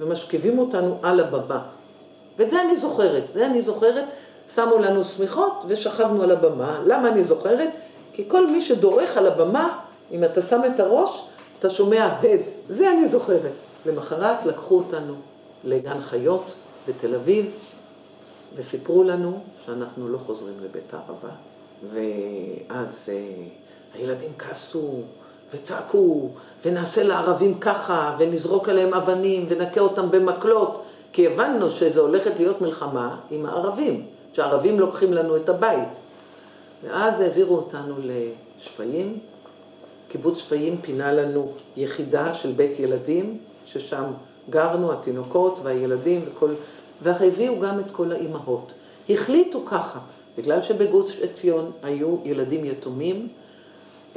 ומשכיבים 0.00 0.58
אותנו 0.58 0.98
על 1.02 1.20
הבמה. 1.20 1.62
ואת 2.38 2.50
זה 2.50 2.62
אני 2.62 2.76
זוכרת, 2.76 3.30
זה 3.30 3.46
אני 3.46 3.62
זוכרת, 3.62 4.04
שמו 4.54 4.78
לנו 4.78 5.04
שמיכות 5.04 5.64
ושכבנו 5.66 6.22
על 6.22 6.30
הבמה. 6.30 6.82
למה 6.86 7.08
אני 7.08 7.24
זוכרת? 7.24 7.68
כי 8.12 8.24
כל 8.28 8.46
מי 8.46 8.62
שדורך 8.62 9.16
על 9.16 9.26
הבמה, 9.26 9.78
אם 10.12 10.24
אתה 10.24 10.42
שם 10.42 10.60
את 10.74 10.80
הראש, 10.80 11.28
אתה 11.58 11.70
שומע 11.70 12.06
הד. 12.06 12.40
זה 12.68 12.92
אני 12.92 13.08
זוכרת. 13.08 13.52
למחרת 13.86 14.46
לקחו 14.46 14.78
אותנו 14.78 15.14
לגן 15.64 16.00
חיות 16.00 16.44
בתל 16.88 17.14
אביב, 17.14 17.56
וסיפרו 18.56 19.04
לנו 19.04 19.38
שאנחנו 19.66 20.08
לא 20.08 20.18
חוזרים 20.18 20.54
לבית 20.62 20.94
הערבה. 20.94 21.34
ואז 21.92 23.08
אה, 23.08 23.44
הילדים 23.94 24.30
כעסו 24.38 25.02
וצעקו, 25.54 26.28
ונעשה 26.64 27.02
לערבים 27.02 27.58
ככה, 27.60 28.16
ונזרוק 28.18 28.68
עליהם 28.68 28.94
אבנים, 28.94 29.46
ונכה 29.48 29.80
אותם 29.80 30.10
במקלות, 30.10 30.82
כי 31.12 31.26
הבנו 31.26 31.70
שזו 31.70 32.00
הולכת 32.00 32.38
להיות 32.38 32.60
מלחמה 32.60 33.16
עם 33.30 33.46
הערבים, 33.46 34.06
שהערבים 34.32 34.80
לוקחים 34.80 35.12
לנו 35.12 35.36
את 35.36 35.48
הבית. 35.48 35.88
ואז 36.84 37.20
העבירו 37.20 37.56
אותנו 37.56 37.94
לשפיים. 37.98 39.18
קיבוץ 40.08 40.38
שפיים 40.38 40.76
פינה 40.82 41.12
לנו 41.12 41.52
יחידה 41.76 42.34
של 42.34 42.52
בית 42.52 42.80
ילדים, 42.80 43.38
ששם 43.66 44.04
גרנו, 44.50 44.92
התינוקות 44.92 45.60
והילדים 45.62 46.20
וכל... 46.24 46.50
והביאו 47.02 47.60
גם 47.60 47.80
את 47.80 47.90
כל 47.92 48.12
האימהות. 48.12 48.72
החליטו 49.10 49.62
ככה, 49.66 49.98
בגלל 50.38 50.62
שבגוש 50.62 51.20
עציון 51.22 51.70
היו 51.82 52.16
ילדים 52.24 52.64
יתומים, 52.64 53.28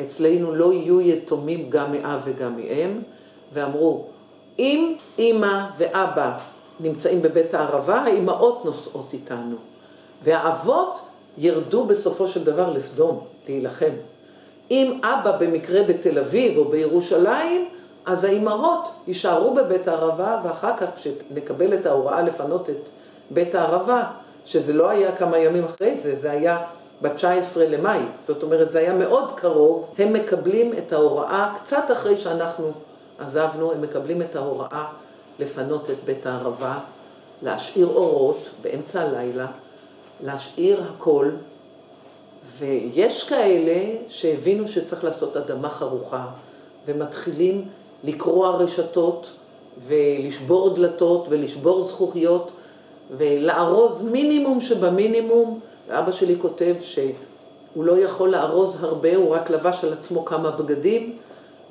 אצלנו 0.02 0.56
לא 0.56 0.74
יהיו 0.74 1.02
יתומים 1.02 1.70
גם 1.70 1.91
מאב 1.91 2.22
וגם 2.24 2.56
מאם, 2.58 3.00
ואמרו, 3.54 4.06
אם 4.60 4.96
אימא 5.18 5.66
ואבא 5.78 6.38
נמצאים 6.80 7.22
בבית 7.22 7.54
הערבה, 7.54 7.96
האימהות 7.96 8.66
נוסעות 8.66 9.10
איתנו. 9.14 9.56
והאבות 10.24 11.00
ירדו 11.38 11.86
בסופו 11.86 12.28
של 12.28 12.44
דבר 12.44 12.74
לסדום, 12.74 13.20
להילחם. 13.48 13.91
אם 14.72 15.00
אבא 15.04 15.38
במקרה 15.38 15.84
בתל 15.84 16.20
אביב 16.20 16.58
או 16.58 16.66
בירושלים, 16.66 17.70
אז 18.06 18.24
האימהות 18.24 18.89
יישארו 19.08 19.54
בבית 19.54 19.88
הערבה, 19.88 20.41
ואחר 20.44 20.78
כך 20.78 20.88
כשנקבל 20.96 21.74
את 21.74 21.86
ההוראה 21.86 22.22
לפנות 22.22 22.70
את 22.70 22.89
בית 23.32 23.56
הערבה, 23.56 24.04
שזה 24.46 24.74
לא 24.74 24.89
היה 24.89 25.16
כמה 25.16 25.38
ימים 25.38 25.64
אחרי 25.64 25.96
זה, 25.96 26.16
זה 26.16 26.32
היה 26.32 26.64
ב-19 27.04 27.60
למאי, 27.60 27.99
זאת 28.28 28.43
אומרת 28.43 28.72
זה 28.72 28.80
היה 28.80 28.93
מאוד 28.93 29.32
קרוב, 29.36 29.89
הם 29.97 30.14
מקבלים 30.14 30.74
את 30.78 30.93
ההוראה 30.93 31.54
קצת 31.56 31.84
אחרי 31.91 32.20
שאנחנו 32.20 32.72
עזבנו, 33.20 33.72
הם 33.72 33.82
מקבלים 33.82 34.22
את 34.22 34.36
ההוראה 34.36 34.86
לפנות 35.39 35.89
את 35.89 35.95
בית 36.06 36.26
הערבה, 36.26 36.80
להשאיר 37.41 37.88
אורות 37.88 38.49
באמצע 38.62 39.01
הלילה, 39.01 39.47
להשאיר 40.24 40.84
הכל, 40.89 41.30
ויש 42.58 43.30
כאלה 43.30 43.95
שהבינו 44.10 44.68
שצריך 44.68 45.04
לעשות 45.04 45.38
אדמה 45.38 45.70
חרוכה, 45.70 46.26
ומתחילים 46.86 47.66
לקרוע 48.04 48.49
רשתות, 48.49 49.32
ולשבור 49.88 50.76
דלתות, 50.76 51.26
ולשבור 51.30 51.84
זכוכיות, 51.84 52.51
ולארוז 53.18 54.01
מינימום 54.01 54.62
שבמינימום, 54.62 55.60
ואבא 55.88 56.12
שלי 56.12 56.36
כותב 56.42 56.76
שהוא 56.82 57.84
לא 57.84 57.98
יכול 57.98 58.30
לארוז 58.30 58.84
הרבה, 58.84 59.16
הוא 59.16 59.36
רק 59.36 59.50
לבש 59.50 59.84
על 59.84 59.94
עצמו 59.94 60.26
כמה 60.26 60.52
בגדים, 60.52 61.18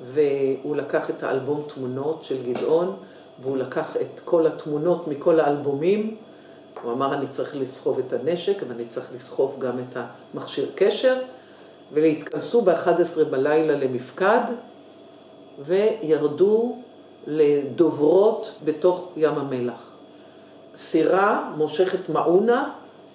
והוא 0.05 0.75
לקח 0.75 1.09
את 1.09 1.23
האלבום 1.23 1.63
תמונות 1.73 2.23
של 2.23 2.37
גדעון, 2.53 2.95
והוא 3.41 3.57
לקח 3.57 3.97
את 3.97 4.19
כל 4.25 4.47
התמונות 4.47 5.07
מכל 5.07 5.39
האלבומים, 5.39 6.15
הוא 6.83 6.93
אמר, 6.93 7.13
אני 7.13 7.27
צריך 7.27 7.55
לסחוב 7.55 7.99
את 7.99 8.13
הנשק, 8.13 8.63
ואני 8.67 8.85
צריך 8.85 9.05
לסחוב 9.15 9.55
גם 9.59 9.79
את 9.79 9.97
המכשיר 10.33 10.69
קשר, 10.75 11.15
ולהתכנסו 11.93 12.61
ב-11 12.61 13.23
בלילה 13.29 13.75
למפקד, 13.75 14.41
וירדו 15.65 16.77
לדוברות 17.27 18.51
בתוך 18.65 19.11
ים 19.17 19.33
המלח. 19.33 19.91
סירה 20.75 21.51
מושכת 21.57 22.09
מעונה, 22.09 22.69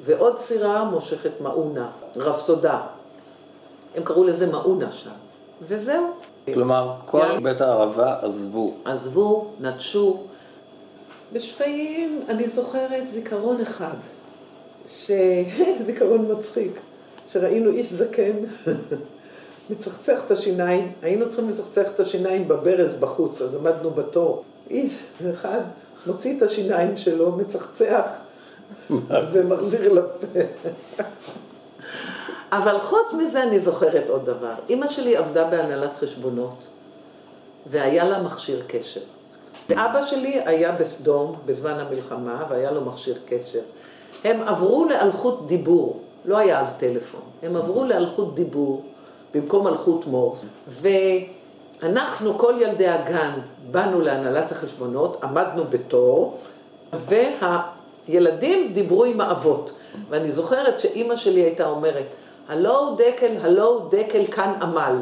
ועוד 0.05 0.39
סירה 0.39 0.85
מושכת 0.85 1.41
מעונה, 1.41 1.91
רפסודה. 2.17 2.81
הם 3.95 4.03
קראו 4.05 4.25
לזה 4.25 4.47
מעונה 4.47 4.93
שם, 4.93 5.11
וזהו. 5.63 6.11
כלומר, 6.55 6.95
כל 7.07 7.41
בית 7.43 7.61
הערבה 7.61 8.17
עזבו. 8.23 8.75
עזבו, 8.85 9.47
נטשו. 9.61 10.23
בשפיים 11.33 12.25
אני 12.29 12.47
זוכרת 12.47 13.11
זיכרון 13.11 13.61
אחד, 13.61 13.97
ש... 14.89 15.11
זיכרון 15.87 16.33
מצחיק, 16.33 16.81
שראינו 17.29 17.71
איש 17.71 17.93
זקן 17.93 18.37
מצחצח 19.71 20.21
את 20.27 20.31
השיניים, 20.31 20.93
היינו 21.03 21.31
צריכים 21.31 21.49
לצחצח 21.51 21.89
את 21.95 22.01
השיניים 22.01 22.49
בברז 22.49 22.95
בחוץ, 22.95 23.43
אז 23.43 23.55
עמדנו 23.55 23.91
בתור. 23.91 24.45
איש 24.71 25.03
אחד 25.35 25.61
מוציא 26.07 26.37
את 26.37 26.43
השיניים 26.43 26.97
שלו, 26.97 27.33
מצחצח 27.33 28.05
ומחזיר 29.33 29.93
לפה. 29.93 30.27
אבל 32.53 32.79
חוץ 32.79 33.13
מזה 33.19 33.43
אני 33.43 33.61
זוכרת 33.61 34.09
עוד 34.09 34.25
דבר. 34.25 34.55
אימא 34.69 34.89
שלי 34.89 35.17
עבדה 35.17 35.45
בהנהלת 35.45 35.97
חשבונות, 36.01 36.67
והיה 37.67 38.05
לה 38.05 38.23
מכשיר 38.23 38.63
קשר. 38.67 39.01
ואבא 39.69 40.07
שלי 40.07 40.41
היה 40.47 40.73
בסדום 40.73 41.35
בזמן 41.47 41.79
המלחמה, 41.79 42.45
והיה 42.49 42.71
לו 42.71 42.85
מכשיר 42.85 43.19
קשר. 43.27 43.61
הם 44.25 44.49
עברו 44.49 44.85
לאלחוט 44.85 45.47
דיבור, 45.47 46.01
לא 46.25 46.39
היה 46.39 46.61
אז 46.61 46.77
טלפון, 46.79 47.21
הם 47.43 47.57
עברו 47.57 47.85
לאלחוט 47.85 48.35
דיבור 48.35 48.83
במקום 49.35 49.69
אלחוט 49.69 50.07
מורס, 50.07 50.45
ואנחנו, 50.69 52.39
כל 52.39 52.55
ילדי 52.61 52.89
הגן, 52.89 53.31
באנו 53.71 54.01
להנהלת 54.01 54.53
החשבונות, 54.53 55.25
עמדנו 55.25 55.65
בתור, 55.71 56.39
והילדים 58.09 58.73
דיברו 58.73 59.05
עם 59.05 59.21
האבות. 59.21 59.73
ואני 60.11 60.33
זוכרת 60.33 60.81
שאימא 60.81 61.17
שלי 61.17 61.41
הייתה 61.41 61.69
אומרת, 61.69 62.07
הלו 62.49 62.97
דקל, 62.99 63.33
הלו 63.41 63.89
דקל, 63.91 64.25
כאן 64.27 64.53
עמל. 64.63 64.97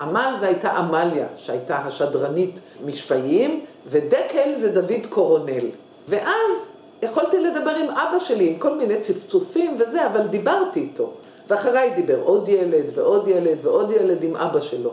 עמל 0.00 0.34
זה 0.40 0.46
הייתה 0.46 0.70
עמליה, 0.70 1.26
שהייתה 1.36 1.76
השדרנית 1.76 2.60
משפיים, 2.84 3.64
ודקל 3.86 4.54
זה 4.54 4.72
דוד 4.80 5.06
קורונל. 5.08 5.64
ואז 6.08 6.66
יכולתי 7.02 7.38
לדבר 7.40 7.70
עם 7.70 7.90
אבא 7.90 8.18
שלי, 8.18 8.48
עם 8.48 8.58
כל 8.58 8.78
מיני 8.78 9.00
צפצופים 9.00 9.76
וזה, 9.80 10.06
אבל 10.06 10.26
דיברתי 10.26 10.80
איתו. 10.80 11.10
ואחריי 11.48 11.90
דיבר 11.90 12.20
עוד 12.20 12.48
ילד 12.48 12.84
ועוד 12.94 13.28
ילד 13.28 13.58
ועוד 13.62 13.90
ילד 13.90 14.22
עם 14.22 14.36
אבא 14.36 14.60
שלו. 14.60 14.90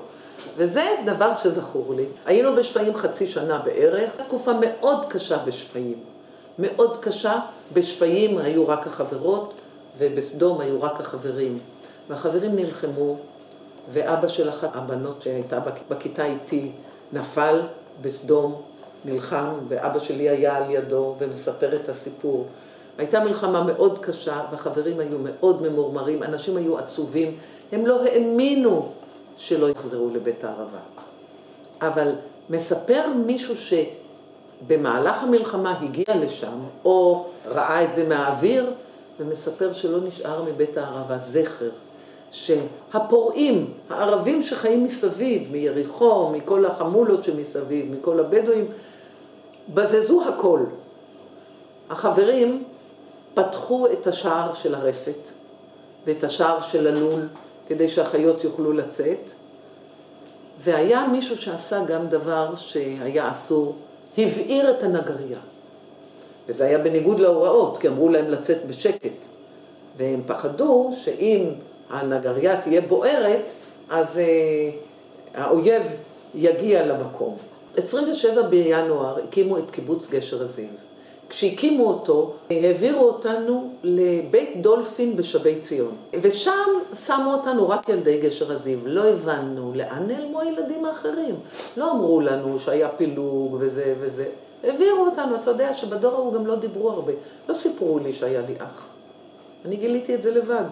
וזה 0.58 0.84
דבר 1.06 1.36
שזכור 1.36 1.94
לי. 1.96 2.06
היינו 2.26 2.56
בשפיים 2.56 2.96
חצי 2.96 3.28
שנה 3.28 3.58
בערך, 3.66 4.12
תקופה 4.28 4.52
מאוד 4.60 5.06
קשה 5.10 5.38
בשפיים. 5.38 6.13
מאוד 6.60 6.98
קשה, 7.02 7.40
בשפיים 7.74 8.38
היו 8.38 8.68
רק 8.68 8.88
החברות, 8.88 9.54
ובסדום 9.98 10.62
היו 10.62 10.82
רק 10.82 11.00
החברים. 11.02 11.60
והחברים 12.10 12.56
נלחמו, 12.56 13.16
ואבא 13.92 14.28
של 14.28 14.50
אחת 14.50 14.70
הבנות 14.74 15.22
שהייתה 15.22 15.60
בכיתה 15.90 16.26
איתי 16.26 16.72
נפל 17.14 17.62
בסדום, 18.02 18.62
נלחם, 19.06 19.54
ואבא 19.68 20.00
שלי 20.00 20.30
היה 20.30 20.58
על 20.58 20.72
ידו 20.72 21.16
ומספר 21.20 21.76
את 21.76 21.90
הסיפור. 21.90 22.46
הייתה 22.98 23.24
מלחמה 23.24 23.64
מאוד 23.64 24.00
קשה, 24.00 24.42
והחברים 24.52 25.00
היו 25.00 25.18
מאוד 25.20 25.62
ממורמרים, 25.62 26.24
אנשים 26.24 26.58
היו 26.58 26.78
עצובים, 26.78 27.38
הם 27.72 27.86
לא 27.86 28.04
האמינו 28.04 28.92
שלא 29.38 29.70
יחזרו 29.70 30.10
לבית 30.10 30.44
הערבה. 30.44 30.80
אבל 31.82 32.12
מספר 32.50 33.02
מישהו 33.26 33.56
שבמהלך 34.68 35.24
המלחמה 35.24 35.80
הגיע 35.82 36.16
לשם, 36.22 36.60
או 36.86 37.26
ראה 37.46 37.84
את 37.84 37.94
זה 37.94 38.08
מהאוויר, 38.08 38.72
ומספר 39.20 39.74
שלא 39.74 40.00
נשאר 40.08 40.44
מבית 40.44 40.78
הערבה 40.78 41.18
זכר, 41.18 41.70
שהפורעים, 42.32 43.74
הערבים 43.90 44.42
שחיים 44.42 44.84
מסביב, 44.84 45.52
מיריחו, 45.52 46.30
מכל 46.30 46.66
החמולות 46.66 47.24
שמסביב, 47.24 47.92
מכל 47.92 48.20
הבדואים, 48.20 48.66
בזזו 49.74 50.24
הכל. 50.30 50.60
החברים 51.90 52.64
פתחו 53.34 53.88
את 53.92 54.08
השער 54.08 54.54
של 54.54 54.76
הרפת 54.76 55.30
ואת 56.06 56.24
השער 56.24 56.62
של 56.62 56.88
הלול 56.88 57.28
כדי 57.68 57.90
שהחיות 57.90 58.44
יוכלו 58.44 58.74
לצאת, 58.74 59.32
והיה 60.64 61.08
מישהו 61.08 61.38
שעשה 61.38 61.84
גם 61.86 62.08
דבר 62.08 62.56
שהיה 62.56 63.32
אסור, 63.32 63.76
הבעיר 64.18 64.72
את 64.72 64.84
הנגרייה. 64.84 65.40
וזה 66.48 66.66
היה 66.66 66.78
בניגוד 66.78 67.20
להוראות, 67.20 67.78
כי 67.78 67.88
אמרו 67.88 68.10
להם 68.10 68.30
לצאת 68.30 68.66
בשקט. 68.66 69.14
והם 69.98 70.22
פחדו 70.28 70.94
שאם 70.98 71.50
הנגרייה 71.90 72.62
תהיה 72.62 72.82
בוערת, 72.82 73.52
אז 73.90 74.18
אה, 74.18 74.70
האויב 75.34 75.84
יגיע 76.36 76.86
למקום. 76.86 77.38
27 77.78 78.42
בינואר 78.42 79.20
הקימו 79.24 79.58
את 79.58 79.72
קיבוץ 79.72 80.10
גשר 80.10 80.44
הזיו. 80.44 80.66
כשהקימו 81.34 81.88
אותו, 81.88 82.34
העבירו 82.50 83.04
אותנו 83.04 83.70
לבית 83.84 84.62
דולפין 84.62 85.16
בשבי 85.16 85.56
ציון. 85.62 85.96
ושם 86.22 86.70
שמו 87.06 87.34
אותנו 87.34 87.70
רק 87.70 87.90
ילדי 87.90 88.20
גשר 88.20 88.52
הזיו. 88.52 88.80
לא 88.86 89.04
הבנו 89.04 89.72
לאן 89.76 90.08
נעלמו 90.08 90.40
הילדים 90.42 90.86
האחרים. 90.86 91.36
לא 91.78 91.92
אמרו 91.92 92.22
לנו 92.22 92.60
שהיה 92.60 92.90
פילוג 92.90 93.58
וזה 93.60 93.96
וזה. 94.00 94.26
העבירו 94.64 95.06
אותנו, 95.06 95.36
אתה 95.36 95.52
יודע 95.52 95.74
שבדור 95.74 96.14
ההוא 96.14 96.34
גם 96.34 96.48
לא 96.48 96.56
דיברו 96.56 96.92
הרבה. 96.92 97.14
לא 97.50 97.54
סיפרו 97.54 98.00
לי 98.00 98.14
שהיה 98.14 98.42
לי 98.42 98.54
אח. 98.58 98.86
אני 99.66 99.76
גיליתי 99.76 100.16
את 100.16 100.22
זה 100.22 100.32
לבד. 100.32 100.66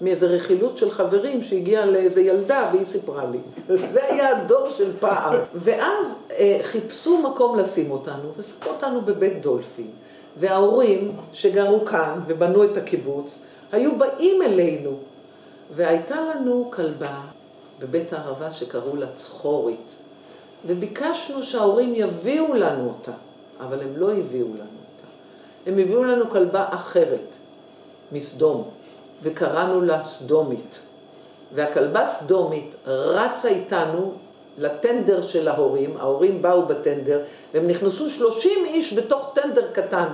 מאיזה 0.00 0.26
רכילות 0.26 0.78
של 0.78 0.90
חברים 0.90 1.42
שהגיעה 1.42 1.86
לאיזה 1.86 2.20
ילדה 2.20 2.70
והיא 2.72 2.84
סיפרה 2.84 3.24
לי. 3.30 3.38
זה 3.92 4.04
היה 4.04 4.38
הדור 4.38 4.70
של 4.70 4.92
פעם. 5.00 5.34
ואז 5.54 6.14
אה, 6.30 6.58
חיפשו 6.62 7.22
מקום 7.22 7.58
לשים 7.58 7.90
אותנו, 7.90 8.32
ושמו 8.36 8.70
אותנו 8.70 9.00
בבית 9.00 9.42
דולפין. 9.42 9.90
וההורים 10.38 11.16
שגרו 11.32 11.84
כאן 11.84 12.20
ובנו 12.26 12.64
את 12.64 12.76
הקיבוץ, 12.76 13.38
היו 13.72 13.98
באים 13.98 14.42
אלינו. 14.42 14.98
והייתה 15.74 16.16
לנו 16.20 16.68
כלבה 16.72 17.20
בבית 17.80 18.12
הערבה 18.12 18.52
שקראו 18.52 18.96
לה 18.96 19.06
צחורית. 19.14 19.96
וביקשנו 20.66 21.42
שההורים 21.42 21.92
יביאו 21.94 22.54
לנו 22.54 22.88
אותה, 22.88 23.12
אבל 23.60 23.80
הם 23.80 23.96
לא 23.96 24.12
הביאו 24.12 24.48
לנו 24.48 24.58
אותה. 24.58 25.06
הם 25.66 25.78
הביאו 25.78 26.04
לנו 26.04 26.30
כלבה 26.30 26.66
אחרת, 26.70 27.36
מסדום. 28.12 28.68
וקראנו 29.22 29.80
לה 29.80 30.02
סדומית. 30.02 30.80
והכלבה 31.54 32.06
סדומית 32.06 32.74
רצה 32.86 33.48
איתנו 33.48 34.12
לטנדר 34.58 35.22
של 35.22 35.48
ההורים, 35.48 35.96
ההורים 35.96 36.42
באו 36.42 36.66
בטנדר, 36.66 37.22
והם 37.54 37.68
נכנסו 37.68 38.10
30 38.10 38.64
איש 38.66 38.92
בתוך 38.92 39.30
טנדר 39.34 39.72
קטן, 39.72 40.08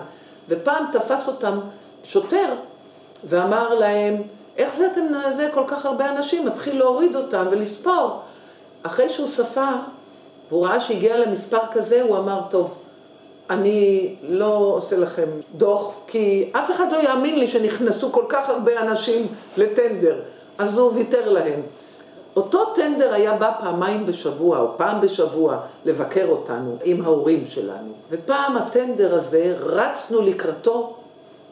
ופעם 0.49 0.85
תפס 0.93 1.29
אותם 1.29 1.59
שוטר 2.05 2.55
ואמר 3.25 3.75
להם, 3.75 4.23
איך 4.57 4.77
זה 4.77 4.87
אתם, 4.93 5.03
זה 5.37 5.49
כל 5.55 5.65
כך 5.67 5.87
הרבה 5.87 6.11
אנשים, 6.11 6.47
מתחיל 6.47 6.79
להוריד 6.79 7.17
אותם 7.17 7.47
ולספור. 7.51 8.21
אחרי 8.83 9.11
שהוא 9.11 9.29
ספר, 9.29 9.75
והוא 10.49 10.67
ראה 10.67 10.81
שהגיע 10.81 11.19
למספר 11.19 11.61
כזה, 11.73 12.03
הוא 12.03 12.19
אמר, 12.19 12.41
טוב, 12.51 12.75
אני 13.51 14.15
לא 14.23 14.55
עושה 14.55 14.97
לכם 14.97 15.29
דוח, 15.55 15.93
כי 16.07 16.51
אף 16.53 16.71
אחד 16.71 16.93
לא 16.93 16.97
יאמין 16.97 17.39
לי 17.39 17.49
שנכנסו 17.49 18.13
כל 18.13 18.25
כך 18.29 18.49
הרבה 18.49 18.81
אנשים 18.81 19.27
לטנדר, 19.57 20.21
אז 20.59 20.79
הוא 20.79 20.93
ויתר 20.95 21.31
להם. 21.33 21.61
אותו 22.37 22.65
טנדר 22.75 23.15
היה 23.15 23.37
בא 23.37 23.53
פעמיים 23.61 24.07
בשבוע, 24.07 24.61
או 24.61 24.69
פעם 24.77 25.01
בשבוע, 25.01 25.59
לבקר 25.85 26.27
אותנו 26.29 26.77
עם 26.85 27.05
ההורים 27.05 27.47
שלנו. 27.47 27.93
ופעם 28.11 28.57
הטנדר 28.57 29.15
הזה, 29.15 29.57
רצנו 29.61 30.23
לקראתו, 30.23 30.97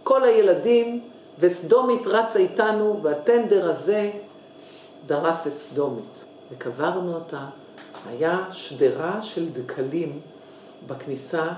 כל 0.02 0.24
הילדים, 0.24 1.00
וסדומית 1.38 2.06
רצה 2.06 2.38
איתנו, 2.38 3.00
והטנדר 3.02 3.70
הזה 3.70 4.10
דרס 5.06 5.46
את 5.46 5.58
סדומית. 5.58 6.24
וקברנו 6.52 7.14
אותה, 7.14 7.44
היה 8.10 8.44
שדרה 8.52 9.22
של 9.22 9.48
דקלים 9.48 10.20
בכניסה 10.86 11.48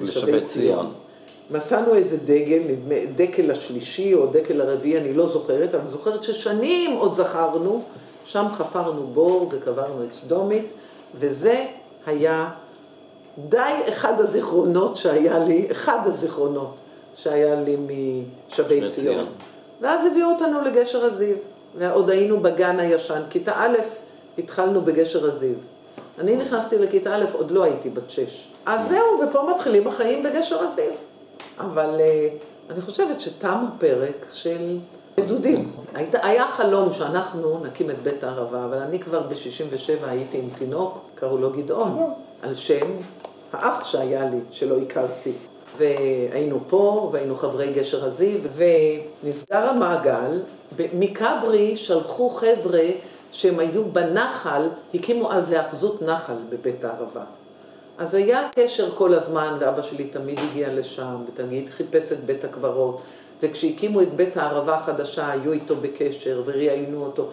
לשבי 0.00 0.40
ציון. 0.40 0.92
מצאנו 1.50 1.94
איזה 1.94 2.16
דגל, 2.16 2.62
דקל 3.16 3.50
השלישי 3.50 4.14
או 4.14 4.26
דקל 4.26 4.60
הרביעי, 4.60 5.00
אני 5.00 5.14
לא 5.14 5.26
זוכרת, 5.26 5.74
אבל 5.74 5.86
זוכרת 5.86 6.22
ששנים 6.22 6.96
עוד 6.96 7.14
זכרנו, 7.14 7.82
שם 8.24 8.46
חפרנו 8.52 9.06
בור 9.06 9.50
וקברנו 9.52 10.04
את 10.04 10.14
סדומית, 10.14 10.72
וזה 11.14 11.64
היה 12.06 12.50
די 13.38 13.72
אחד 13.88 14.20
הזיכרונות 14.20 14.96
שהיה 14.96 15.38
לי, 15.38 15.68
אחד 15.70 15.98
הזיכרונות 16.04 16.74
שהיה 17.16 17.54
לי 17.54 17.76
משבי 17.76 18.80
ציון. 18.80 18.90
ציון. 18.90 19.26
ואז 19.80 20.04
הביאו 20.04 20.30
אותנו 20.30 20.60
לגשר 20.60 21.04
הזיו, 21.04 21.36
ועוד 21.78 22.10
היינו 22.10 22.40
בגן 22.40 22.80
הישן. 22.80 23.22
כיתה 23.30 23.52
א', 23.56 23.76
התחלנו 24.38 24.80
בגשר 24.80 25.28
הזיו. 25.28 25.54
אני 26.18 26.36
נכנסתי 26.36 26.78
לכיתה 26.78 27.16
א', 27.16 27.24
עוד 27.32 27.50
לא 27.50 27.64
הייתי 27.64 27.90
בת 27.90 28.10
שש. 28.10 28.52
אז 28.66 28.88
זהו, 28.88 29.20
ופה 29.22 29.48
מתחילים 29.54 29.86
החיים 29.86 30.22
בגשר 30.22 30.58
הזיו. 30.58 30.92
אבל 31.58 31.88
uh, 31.98 32.72
אני 32.72 32.80
חושבת 32.80 33.20
שתם 33.20 33.64
הפרק 33.76 34.26
של 34.32 34.78
נדודים. 35.18 35.72
היה 36.12 36.48
חלום 36.48 36.94
שאנחנו 36.94 37.64
נקים 37.64 37.90
את 37.90 37.98
בית 38.02 38.24
הערבה, 38.24 38.64
אבל 38.64 38.78
אני 38.78 38.98
כבר 38.98 39.20
ב-67 39.20 40.06
הייתי 40.06 40.38
עם 40.38 40.48
תינוק, 40.58 40.98
קראו 41.14 41.38
לו 41.38 41.50
גדעון, 41.52 42.12
על 42.42 42.54
שם 42.54 42.86
האח 43.52 43.84
שהיה 43.84 44.24
לי, 44.24 44.38
שלא 44.50 44.78
הכרתי. 44.78 45.32
והיינו 45.76 46.58
פה, 46.68 47.10
והיינו 47.12 47.36
חברי 47.36 47.72
גשר 47.72 48.04
הזיו, 48.04 48.38
ונסגר 48.54 49.68
המעגל. 49.68 50.40
מכברי 50.94 51.76
שלחו 51.76 52.30
חבר'ה 52.30 52.84
שהם 53.32 53.58
היו 53.58 53.84
בנחל, 53.84 54.68
הקימו 54.94 55.32
אז 55.32 55.50
היאחזות 55.50 56.02
נחל 56.02 56.36
בבית 56.50 56.84
הערבה. 56.84 57.24
אז 57.98 58.14
היה 58.14 58.48
קשר 58.54 58.90
כל 58.90 59.14
הזמן, 59.14 59.56
ואבא 59.60 59.82
שלי 59.82 60.04
תמיד 60.04 60.38
הגיע 60.38 60.68
לשם, 60.72 61.16
ותמיד 61.28 61.68
חיפש 61.68 62.12
את 62.12 62.24
בית 62.24 62.44
הקברות, 62.44 63.00
וכשהקימו 63.44 64.02
את 64.02 64.16
בית 64.16 64.36
הערבה 64.36 64.76
החדשה, 64.76 65.30
היו 65.30 65.52
איתו 65.52 65.76
בקשר 65.76 66.42
וראיינו 66.46 67.04
אותו. 67.04 67.30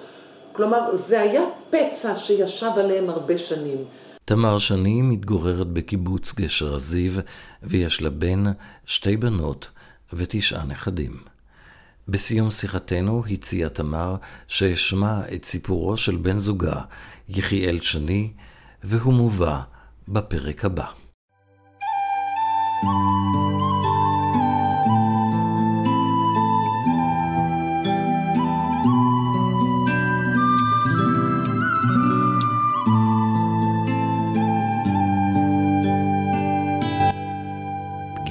כלומר, 0.51 0.95
זה 0.95 1.21
היה 1.21 1.41
פצע 1.69 2.15
שישב 2.15 2.71
עליהם 2.77 3.09
הרבה 3.09 3.37
שנים. 3.37 3.77
תמר 4.25 4.59
שני 4.59 5.01
מתגוררת 5.01 5.67
בקיבוץ 5.67 6.33
גשר 6.35 6.75
הזיו, 6.75 7.11
ויש 7.63 8.01
לה 8.01 8.09
בן, 8.09 8.43
שתי 8.85 9.17
בנות 9.17 9.67
ותשעה 10.13 10.65
נכדים. 10.65 11.17
בסיום 12.07 12.51
שיחתנו 12.51 13.23
הציעה 13.31 13.69
תמר 13.69 14.15
שאשמע 14.47 15.21
את 15.33 15.45
סיפורו 15.45 15.97
של 15.97 16.15
בן 16.15 16.37
זוגה, 16.37 16.81
יחיאל 17.29 17.79
שני, 17.81 18.31
והוא 18.83 19.13
מובא 19.13 19.59
בפרק 20.07 20.65
הבא. 20.65 20.85